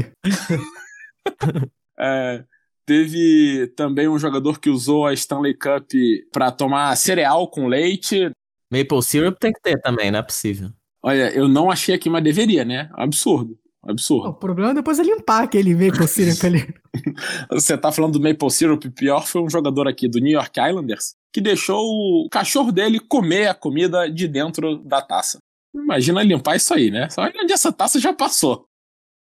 [1.98, 2.44] é,
[2.90, 5.92] teve também um jogador que usou a Stanley Cup
[6.32, 8.32] para tomar cereal com leite.
[8.68, 10.70] Maple syrup tem que ter também, não é possível.
[11.00, 12.90] Olha, eu não achei aqui, mas deveria, né?
[12.94, 13.56] Absurdo.
[13.80, 14.30] Absurdo.
[14.30, 16.74] O problema é depois é limpar aquele Maple Syrup ali.
[17.52, 21.14] Você tá falando do Maple Syrup, pior foi um jogador aqui do New York Islanders
[21.32, 25.38] que deixou o cachorro dele comer a comida de dentro da taça.
[25.72, 27.08] Imagina limpar isso aí, né?
[27.08, 28.66] Só onde essa taça já passou.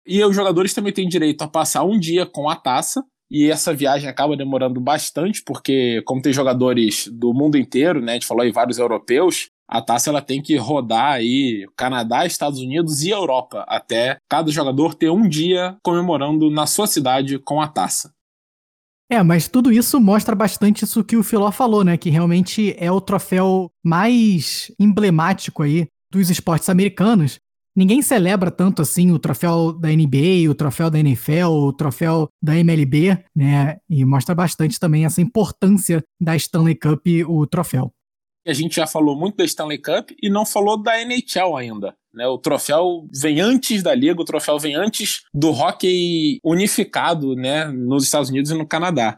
[0.06, 3.74] E os jogadores também têm direito a passar um dia com a taça, e essa
[3.74, 8.12] viagem acaba demorando bastante, porque como tem jogadores do mundo inteiro, né?
[8.12, 12.60] A gente falou aí vários europeus, a taça ela tem que rodar aí Canadá, Estados
[12.60, 17.66] Unidos e Europa até cada jogador ter um dia comemorando na sua cidade com a
[17.66, 18.14] taça.
[19.10, 21.96] É, mas tudo isso mostra bastante isso que o Filó falou, né?
[21.96, 27.38] Que realmente é o troféu mais emblemático aí dos esportes americanos.
[27.76, 32.56] Ninguém celebra tanto assim o troféu da NBA, o troféu da NFL, o troféu da
[32.56, 33.76] MLB, né?
[33.88, 37.92] E mostra bastante também essa importância da Stanley Cup, o troféu
[38.46, 41.96] a gente já falou muito da Stanley Cup e não falou da NHL ainda.
[42.14, 42.26] Né?
[42.28, 48.04] O troféu vem antes da liga, o troféu vem antes do hockey unificado né, nos
[48.04, 49.16] Estados Unidos e no Canadá.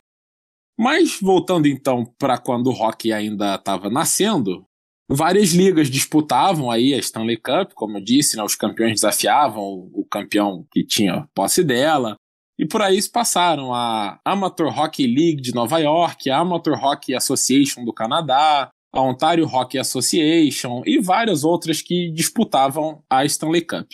[0.79, 4.65] Mas voltando então para quando o hockey ainda estava nascendo,
[5.09, 10.07] várias ligas disputavam aí a Stanley Cup, como eu disse, né, os campeões desafiavam o,
[10.11, 12.17] campeão que tinha posse dela.
[12.59, 17.15] E por aí se passaram a Amateur Hockey League de Nova York, a Amateur Hockey
[17.15, 23.87] Association do Canadá, a Ontario Hockey Association e várias outras que disputavam a Stanley Cup.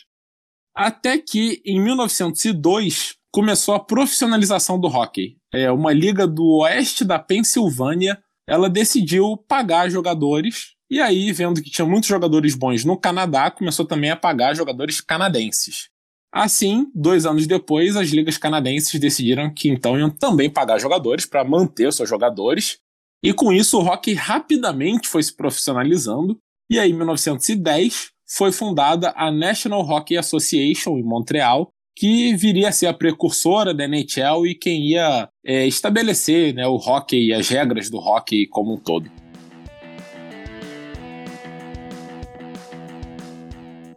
[0.74, 5.36] Até que, em 1902, começou a profissionalização do hockey.
[5.52, 11.68] É, uma liga do oeste da Pensilvânia, ela decidiu pagar jogadores, e aí, vendo que
[11.70, 15.88] tinha muitos jogadores bons no Canadá, começou também a pagar jogadores canadenses.
[16.32, 21.42] Assim, dois anos depois, as ligas canadenses decidiram que então iam também pagar jogadores para
[21.42, 22.78] manter seus jogadores,
[23.24, 26.38] e com isso o rock rapidamente foi se profissionalizando,
[26.70, 32.72] e aí em 1910 foi fundada a National Hockey Association em Montreal, que viria a
[32.72, 37.48] ser a precursora da NHL e quem ia é, estabelecer né, o hockey e as
[37.48, 39.10] regras do hockey como um todo.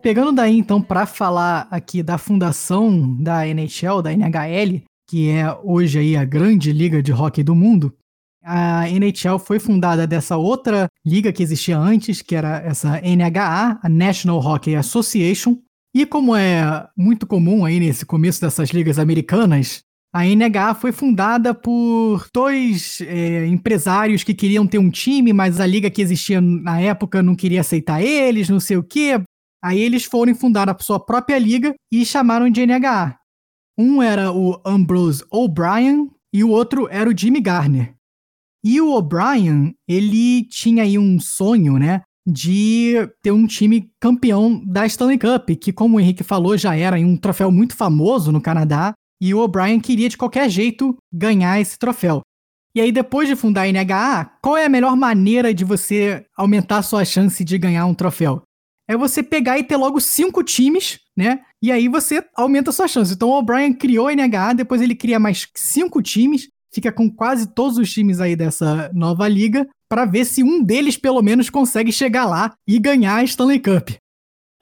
[0.02, 6.00] Pegando daí então para falar aqui da fundação da NHL, da NHL, que é hoje
[6.00, 7.94] aí a grande liga de hockey do mundo,
[8.44, 13.90] a NHL foi fundada dessa outra liga que existia antes, que era essa NHA, a
[13.90, 15.58] National Hockey Association.
[15.94, 19.82] E como é muito comum aí nesse começo dessas ligas americanas,
[20.14, 25.66] a NHA foi fundada por dois é, empresários que queriam ter um time, mas a
[25.66, 29.22] liga que existia na época não queria aceitar eles, não sei o quê.
[29.63, 33.17] Aí eles foram fundar a sua própria liga e chamaram de NHA.
[33.78, 37.96] Um era o Ambrose O'Brien e o outro era o Jimmy Garner.
[38.63, 42.02] E o O'Brien, ele tinha aí um sonho, né?
[42.28, 46.98] De ter um time campeão da Stanley Cup, que, como o Henrique falou, já era
[46.98, 48.93] um troféu muito famoso no Canadá.
[49.22, 52.22] E o O'Brien queria, de qualquer jeito, ganhar esse troféu.
[52.76, 56.82] E aí, depois de fundar a NHA, qual é a melhor maneira de você aumentar
[56.82, 58.43] sua chance de ganhar um troféu?
[58.88, 61.42] É você pegar e ter logo cinco times, né?
[61.62, 63.14] E aí você aumenta a sua chance.
[63.14, 67.54] Então o O'Brien criou a NHA, depois ele cria mais cinco times, fica com quase
[67.54, 71.92] todos os times aí dessa nova liga para ver se um deles pelo menos consegue
[71.92, 73.90] chegar lá e ganhar a Stanley Cup.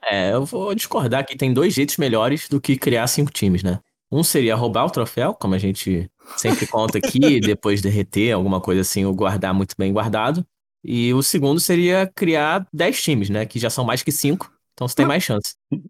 [0.04, 3.80] É, eu vou discordar que tem dois jeitos melhores do que criar cinco times, né?
[4.12, 8.82] Um seria roubar o troféu, como a gente sempre conta aqui, depois derreter, alguma coisa
[8.82, 10.46] assim, ou guardar muito bem guardado.
[10.88, 13.46] E o segundo seria criar 10 times, né?
[13.46, 15.56] Que já são mais que 5, então você tem mais chance.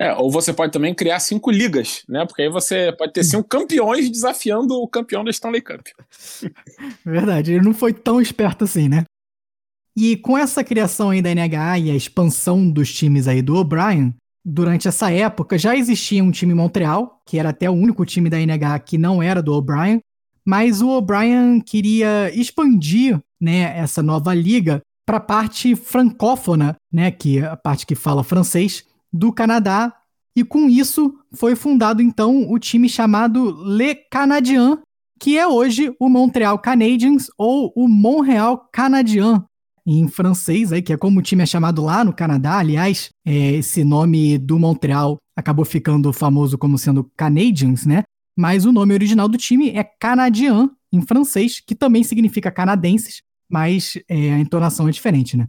[0.00, 2.24] É, ou você pode também criar cinco ligas, né?
[2.24, 5.88] Porque aí você pode ter cinco campeões desafiando o campeão da Stanley Cup.
[7.04, 9.04] Verdade, ele não foi tão esperto assim, né?
[9.94, 14.14] E com essa criação aí da NHA e a expansão dos times aí do O'Brien,
[14.42, 18.30] durante essa época já existia um time em Montreal, que era até o único time
[18.30, 20.00] da NHA que não era do O'Brien,
[20.44, 27.38] mas o O'Brien queria expandir, né, essa nova liga para a parte francófona, né, que
[27.38, 29.92] é a parte que fala francês, do Canadá.
[30.34, 34.78] E com isso foi fundado então o time chamado Le Canadien,
[35.20, 39.44] que é hoje o Montreal Canadiens ou o Montreal Canadien
[39.86, 42.58] em francês, aí, que é como o time é chamado lá no Canadá.
[42.58, 48.02] Aliás, é, esse nome do Montreal acabou ficando famoso como sendo Canadiens, né?
[48.36, 53.98] Mas o nome original do time é Canadien, em francês, que também significa canadenses, mas
[54.08, 55.48] é, a entonação é diferente, né?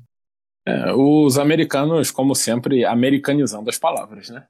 [0.66, 4.46] É, os americanos, como sempre, americanizando as palavras, né?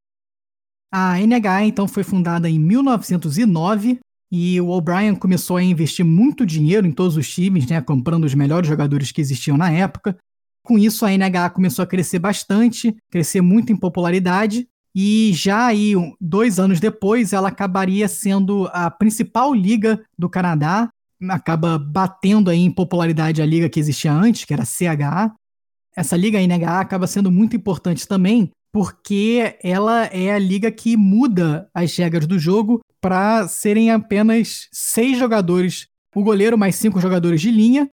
[0.91, 3.99] A NHA, então, foi fundada em 1909
[4.31, 8.34] e o O'Brien começou a investir muito dinheiro em todos os times, né, comprando os
[8.34, 10.17] melhores jogadores que existiam na época.
[10.63, 15.93] Com isso, a NHA começou a crescer bastante, crescer muito em popularidade, e já aí,
[16.21, 20.89] dois anos depois, ela acabaria sendo a principal liga do Canadá,
[21.29, 25.33] acaba batendo aí em popularidade a liga que existia antes, que era CHA,
[25.95, 31.69] essa liga NHA acaba sendo muito importante também, porque ela é a liga que muda
[31.73, 37.51] as regras do jogo para serem apenas seis jogadores, o goleiro mais cinco jogadores de
[37.51, 37.87] linha.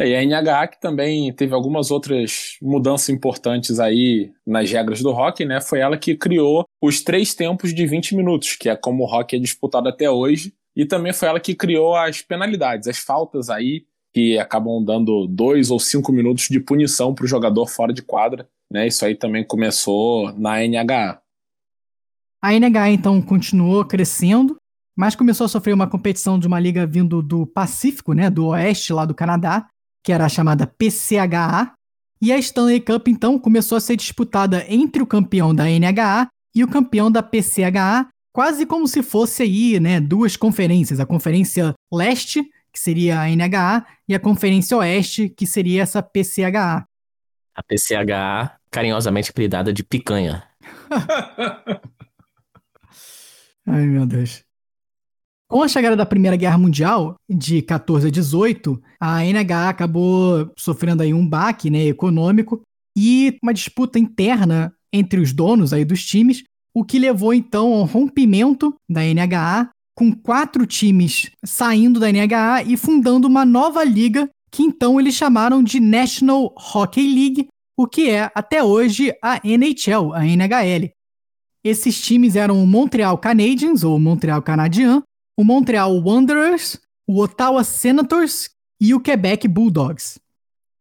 [0.00, 5.10] É, e a NHA que também teve algumas outras mudanças importantes aí nas regras do
[5.10, 5.60] hockey, né?
[5.60, 9.36] Foi ela que criou os três tempos de 20 minutos, que é como o hockey
[9.36, 10.54] é disputado até hoje.
[10.74, 15.70] E também foi ela que criou as penalidades, as faltas aí que acabam dando dois
[15.70, 18.48] ou cinco minutos de punição para o jogador fora de quadra.
[18.72, 18.86] Né?
[18.86, 21.20] Isso aí também começou na NHA.
[22.40, 24.56] A NHA então continuou crescendo,
[24.96, 28.94] mas começou a sofrer uma competição de uma liga vindo do Pacífico, né, do oeste
[28.94, 29.68] lá do Canadá,
[30.02, 31.72] que era a chamada PCHA,
[32.22, 36.62] e a Stanley Cup então começou a ser disputada entre o campeão da NHA e
[36.62, 42.44] o campeão da PCHA, quase como se fosse aí, né, duas conferências, a Conferência Leste
[42.72, 46.86] que seria a NHA, e a Conferência Oeste, que seria essa PCHA.
[47.54, 50.44] A PCHA, carinhosamente apelidada de picanha.
[53.66, 54.44] Ai, meu Deus.
[55.50, 61.02] Com a chegada da Primeira Guerra Mundial, de 14 a 18, a NHA acabou sofrendo
[61.02, 62.62] aí um baque né, econômico
[62.96, 67.82] e uma disputa interna entre os donos aí dos times, o que levou então ao
[67.82, 74.62] rompimento da NHA com quatro times saindo da NHA e fundando uma nova liga que
[74.62, 80.24] então eles chamaram de National Hockey League, o que é até hoje a NHL, a
[80.24, 80.92] NHL.
[81.64, 85.02] Esses times eram o Montreal Canadiens, ou Montreal Canadien,
[85.40, 90.20] o Montreal Wanderers, o Ottawa Senators e o Quebec Bulldogs.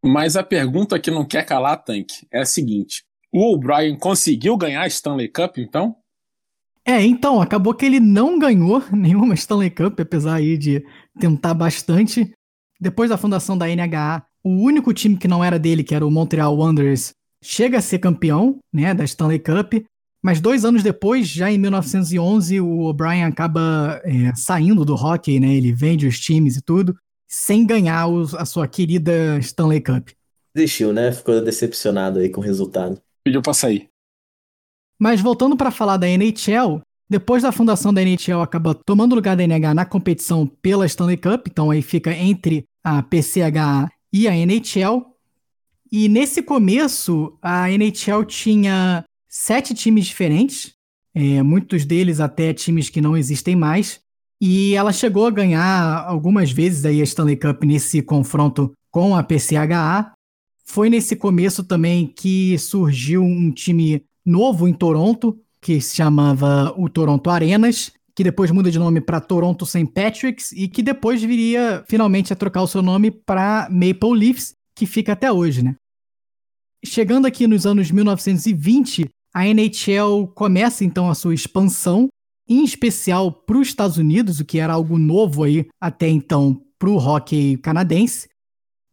[0.03, 4.81] Mas a pergunta que não quer calar, Tank, é a seguinte: o O'Brien conseguiu ganhar
[4.81, 5.95] a Stanley Cup, então?
[6.83, 10.85] É, então, acabou que ele não ganhou nenhuma Stanley Cup, apesar aí de
[11.17, 12.29] tentar bastante.
[12.81, 16.11] Depois da fundação da NHA, o único time que não era dele, que era o
[16.11, 19.85] Montreal Wanderers, chega a ser campeão, né, da Stanley Cup.
[20.21, 25.53] Mas dois anos depois, já em 1911, o O'Brien acaba é, saindo do hockey, né?
[25.53, 26.97] Ele vende os times e tudo,
[27.27, 30.09] sem ganhar os, a sua querida Stanley Cup.
[30.53, 31.11] Desistiu, né?
[31.11, 33.01] Ficou decepcionado aí com o resultado.
[33.23, 33.87] Pediu pra sair.
[34.99, 39.43] Mas voltando para falar da NHL, depois da fundação da NHL acaba tomando lugar da
[39.43, 45.05] NH na competição pela Stanley Cup, então aí fica entre a PCHA e a NHL.
[45.91, 50.73] E nesse começo, a NHL tinha sete times diferentes,
[51.13, 54.01] é, muitos deles até times que não existem mais.
[54.41, 59.21] E ela chegou a ganhar algumas vezes aí a Stanley Cup nesse confronto com a
[59.21, 60.13] PCHA.
[60.65, 66.87] Foi nesse começo também que surgiu um time novo em Toronto, que se chamava o
[66.87, 69.87] Toronto Arenas, que depois muda de nome para Toronto St.
[69.87, 74.85] Patrick's e que depois viria finalmente a trocar o seu nome para Maple Leafs, que
[74.85, 75.75] fica até hoje, né?
[76.83, 82.07] Chegando aqui nos anos 1920, a NHL começa então a sua expansão,
[82.47, 86.89] em especial para os Estados Unidos, o que era algo novo aí até então para
[86.89, 88.27] o hockey canadense.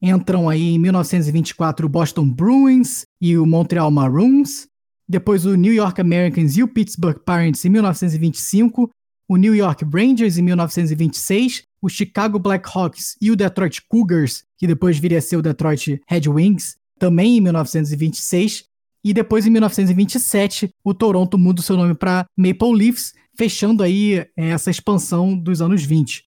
[0.01, 4.67] Entram aí em 1924 o Boston Bruins e o Montreal Maroons,
[5.09, 8.91] depois o New York Americans e o Pittsburgh Pirates em 1925,
[9.29, 14.99] o New York Rangers em 1926 o Chicago Blackhawks e o Detroit Cougars, que depois
[14.99, 18.65] viria a ser o Detroit Red Wings, também em 1926.
[19.07, 24.27] E depois, em 1927, o Toronto muda o seu nome para Maple Leafs, fechando aí
[24.37, 26.25] é, essa expansão dos anos 20.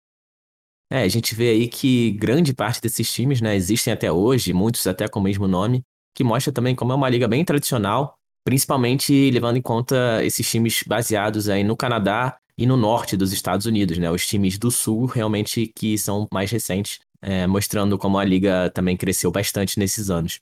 [0.92, 4.88] É, a gente vê aí que grande parte desses times, né, existem até hoje, muitos
[4.88, 5.84] até com o mesmo nome,
[6.16, 10.84] que mostra também como é uma liga bem tradicional, principalmente levando em conta esses times
[10.88, 14.10] baseados aí no Canadá e no norte dos Estados Unidos, né?
[14.10, 18.98] Os times do sul realmente que são mais recentes, é, mostrando como a liga também
[18.98, 20.40] cresceu bastante nesses anos.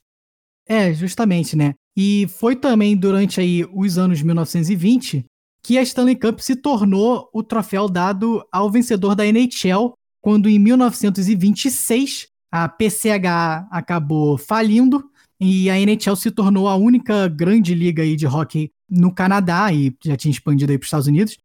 [0.68, 1.74] É, justamente, né?
[1.96, 5.24] E foi também durante aí os anos 1920
[5.62, 10.58] que a Stanley Cup se tornou o troféu dado ao vencedor da NHL, quando em
[10.58, 15.04] 1926 a PCH acabou falindo
[15.40, 19.94] e a NHL se tornou a única grande liga aí de hockey no Canadá e
[20.04, 21.38] já tinha expandido aí para os Estados Unidos.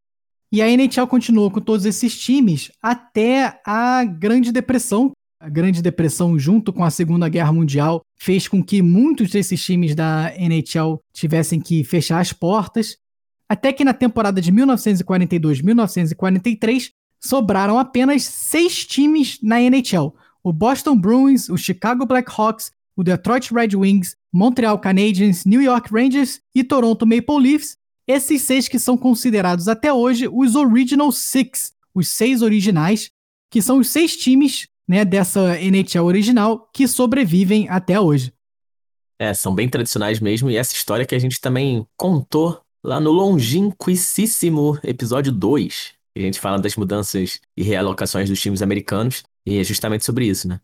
[0.51, 5.11] E a NHL continuou com todos esses times até a Grande Depressão.
[5.39, 9.93] A Grande Depressão, junto com a Segunda Guerra Mundial, fez com que muitos desses times
[9.93, 12.97] da NHL tivessem que fechar as portas.
[13.47, 21.49] Até que na temporada de 1942-1943 sobraram apenas seis times na NHL: o Boston Bruins,
[21.49, 27.39] o Chicago Blackhawks, o Detroit Red Wings, Montreal Canadiens, New York Rangers e Toronto Maple
[27.39, 27.77] Leafs,
[28.07, 33.11] esses seis que são considerados até hoje os Original Six, os seis originais,
[33.51, 38.33] que são os seis times né, dessa NHL original que sobrevivem até hoje.
[39.19, 43.11] É, são bem tradicionais mesmo, e essa história que a gente também contou lá no
[43.11, 49.57] longínquissíssimo episódio 2, que a gente fala das mudanças e realocações dos times americanos, e
[49.57, 50.59] é justamente sobre isso, né?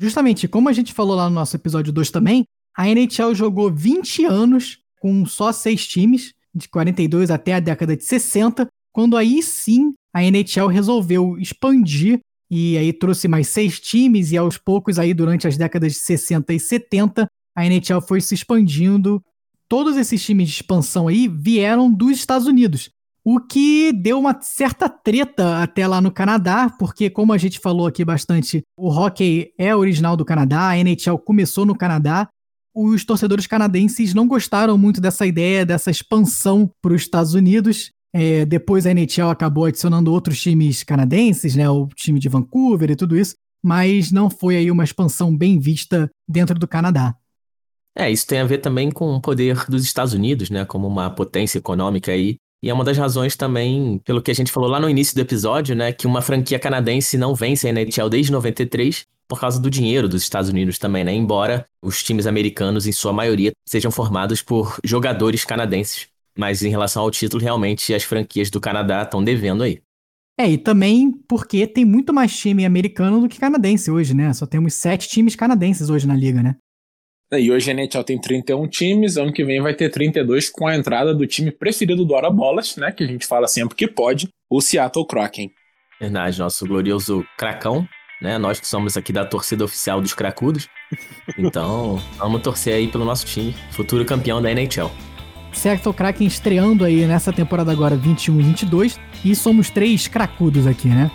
[0.00, 2.44] Justamente, como a gente falou lá no nosso episódio 2 também,
[2.76, 8.02] a NHL jogou 20 anos com só seis times, de 42 até a década de
[8.02, 12.20] 60, quando aí sim a NHL resolveu expandir
[12.50, 16.52] e aí trouxe mais seis times e aos poucos aí durante as décadas de 60
[16.52, 17.26] e 70
[17.56, 19.22] a NHL foi se expandindo.
[19.68, 22.90] Todos esses times de expansão aí vieram dos Estados Unidos,
[23.24, 27.86] o que deu uma certa treta até lá no Canadá, porque como a gente falou
[27.86, 32.28] aqui bastante, o hockey é original do Canadá, a NHL começou no Canadá
[32.74, 37.92] os torcedores canadenses não gostaram muito dessa ideia, dessa expansão para os Estados Unidos.
[38.16, 42.96] É, depois a NHL acabou adicionando outros times canadenses, né, o time de Vancouver e
[42.96, 47.16] tudo isso, mas não foi aí uma expansão bem vista dentro do Canadá.
[47.96, 51.10] É, isso tem a ver também com o poder dos Estados Unidos, né, como uma
[51.10, 52.36] potência econômica aí.
[52.62, 55.20] E é uma das razões também, pelo que a gente falou lá no início do
[55.20, 59.68] episódio, né, que uma franquia canadense não vence a NHL desde 93, por causa do
[59.68, 61.12] dinheiro dos Estados Unidos também, né?
[61.12, 66.08] Embora os times americanos, em sua maioria, sejam formados por jogadores canadenses.
[66.36, 69.80] Mas em relação ao título, realmente as franquias do Canadá estão devendo aí.
[70.38, 74.32] É, e também porque tem muito mais time americano do que canadense hoje, né?
[74.32, 76.56] Só temos sete times canadenses hoje na liga, né?
[77.32, 80.66] É, e hoje a NHL tem 31 times, ano que vem vai ter 32 com
[80.66, 82.90] a entrada do time preferido do Hora Bolas, né?
[82.90, 85.50] Que a gente fala sempre que pode, o Seattle Kraken.
[86.00, 87.86] Verdade, nosso glorioso Cracão,
[88.20, 88.36] né?
[88.36, 90.68] Nós que somos aqui da torcida oficial dos cracudos.
[91.36, 94.90] Então, vamos torcer aí pelo nosso time, futuro campeão da NHL.
[95.54, 100.88] Seattle Kraken estreando aí nessa temporada agora 21 e 22 e somos três cracudos aqui,
[100.88, 101.10] né?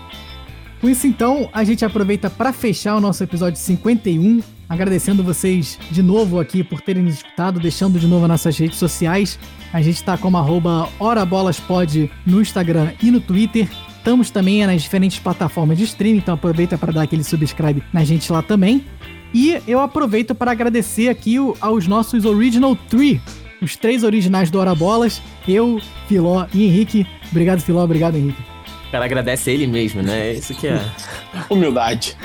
[0.82, 6.02] Com isso então, a gente aproveita para fechar o nosso episódio 51, agradecendo vocês de
[6.02, 9.38] novo aqui por terem nos escutado, deixando de novo nossas redes sociais.
[9.74, 13.68] A gente está como arroba HoraBolasPod no Instagram e no Twitter.
[13.98, 18.32] Estamos também nas diferentes plataformas de streaming, então aproveita para dar aquele subscribe na gente
[18.32, 18.86] lá também.
[19.34, 23.22] E eu aproveito para agradecer aqui aos nossos Original Three,
[23.62, 27.05] os três originais do Hora Bolas, eu, Filó e Henrique.
[27.32, 28.41] Obrigado, Filó, obrigado, Henrique.
[28.88, 30.34] O cara agradece ele mesmo, né?
[30.34, 30.82] Isso que é.
[31.49, 32.18] Humildade.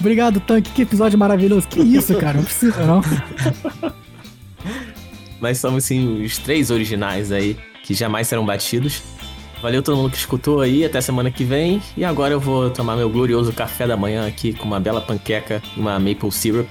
[0.00, 0.70] Obrigado, Tanque.
[0.70, 1.68] Que episódio maravilhoso.
[1.68, 2.38] Que isso, cara?
[2.38, 3.02] Não precisa, não.
[5.40, 9.02] Mas somos, sim, os três originais aí que jamais serão batidos.
[9.60, 11.80] Valeu todo mundo que escutou aí, até semana que vem.
[11.96, 15.62] E agora eu vou tomar meu glorioso café da manhã aqui com uma bela panqueca
[15.76, 16.68] e uma maple syrup.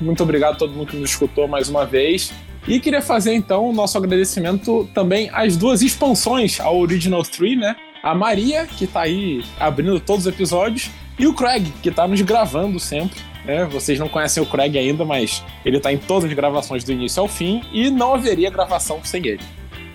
[0.00, 2.32] Muito obrigado a todo mundo que nos escutou mais uma vez.
[2.66, 7.76] E queria fazer então o nosso agradecimento também às duas expansões ao Original 3, né?
[8.02, 12.20] A Maria, que tá aí abrindo todos os episódios, e o Craig, que tá nos
[12.20, 13.20] gravando sempre.
[13.44, 13.64] Né?
[13.64, 17.20] Vocês não conhecem o Craig ainda, mas ele tá em todas as gravações do início
[17.20, 19.40] ao fim e não haveria gravação sem ele.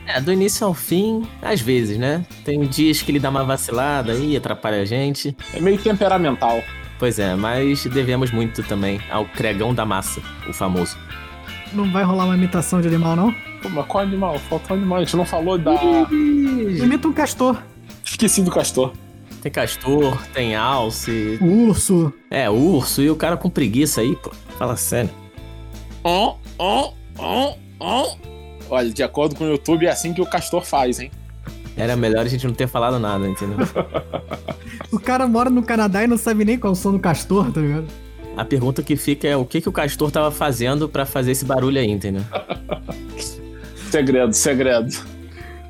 [0.05, 2.25] É, do início ao fim, às vezes, né?
[2.45, 5.35] Tem dias que ele dá uma vacilada e atrapalha a gente.
[5.53, 6.63] É meio temperamental.
[6.97, 10.97] Pois é, mas devemos muito também ao Cregão da Massa, o famoso.
[11.73, 13.33] Não vai rolar uma imitação de animal, não?
[13.61, 14.39] Pô, mas qual animal?
[14.39, 14.97] Faltou um animal.
[14.99, 15.73] A gente não falou da.
[16.11, 17.61] Imita um castor.
[18.03, 18.93] Esqueci do castor.
[19.41, 21.37] Tem castor, tem alce.
[21.41, 22.11] Urso.
[22.29, 24.31] É, urso e o cara com preguiça aí, pô.
[24.57, 25.09] Fala sério.
[26.03, 28.17] Oh, oh, oh, oh.
[28.69, 31.11] Olha, de acordo com o YouTube, é assim que o castor faz, hein?
[31.75, 33.57] Era melhor a gente não ter falado nada, entendeu?
[34.91, 37.51] O cara mora no Canadá e não sabe nem qual é o som do castor,
[37.51, 37.87] tá ligado?
[38.37, 41.43] A pergunta que fica é o que, que o castor tava fazendo pra fazer esse
[41.43, 42.21] barulho aí, entendeu?
[43.89, 44.93] Segredo, segredo.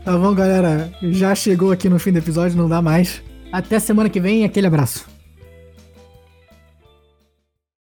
[0.03, 0.91] Tá bom, galera.
[1.03, 3.22] Já chegou aqui no fim do episódio, não dá mais.
[3.51, 5.05] Até semana que vem, aquele abraço.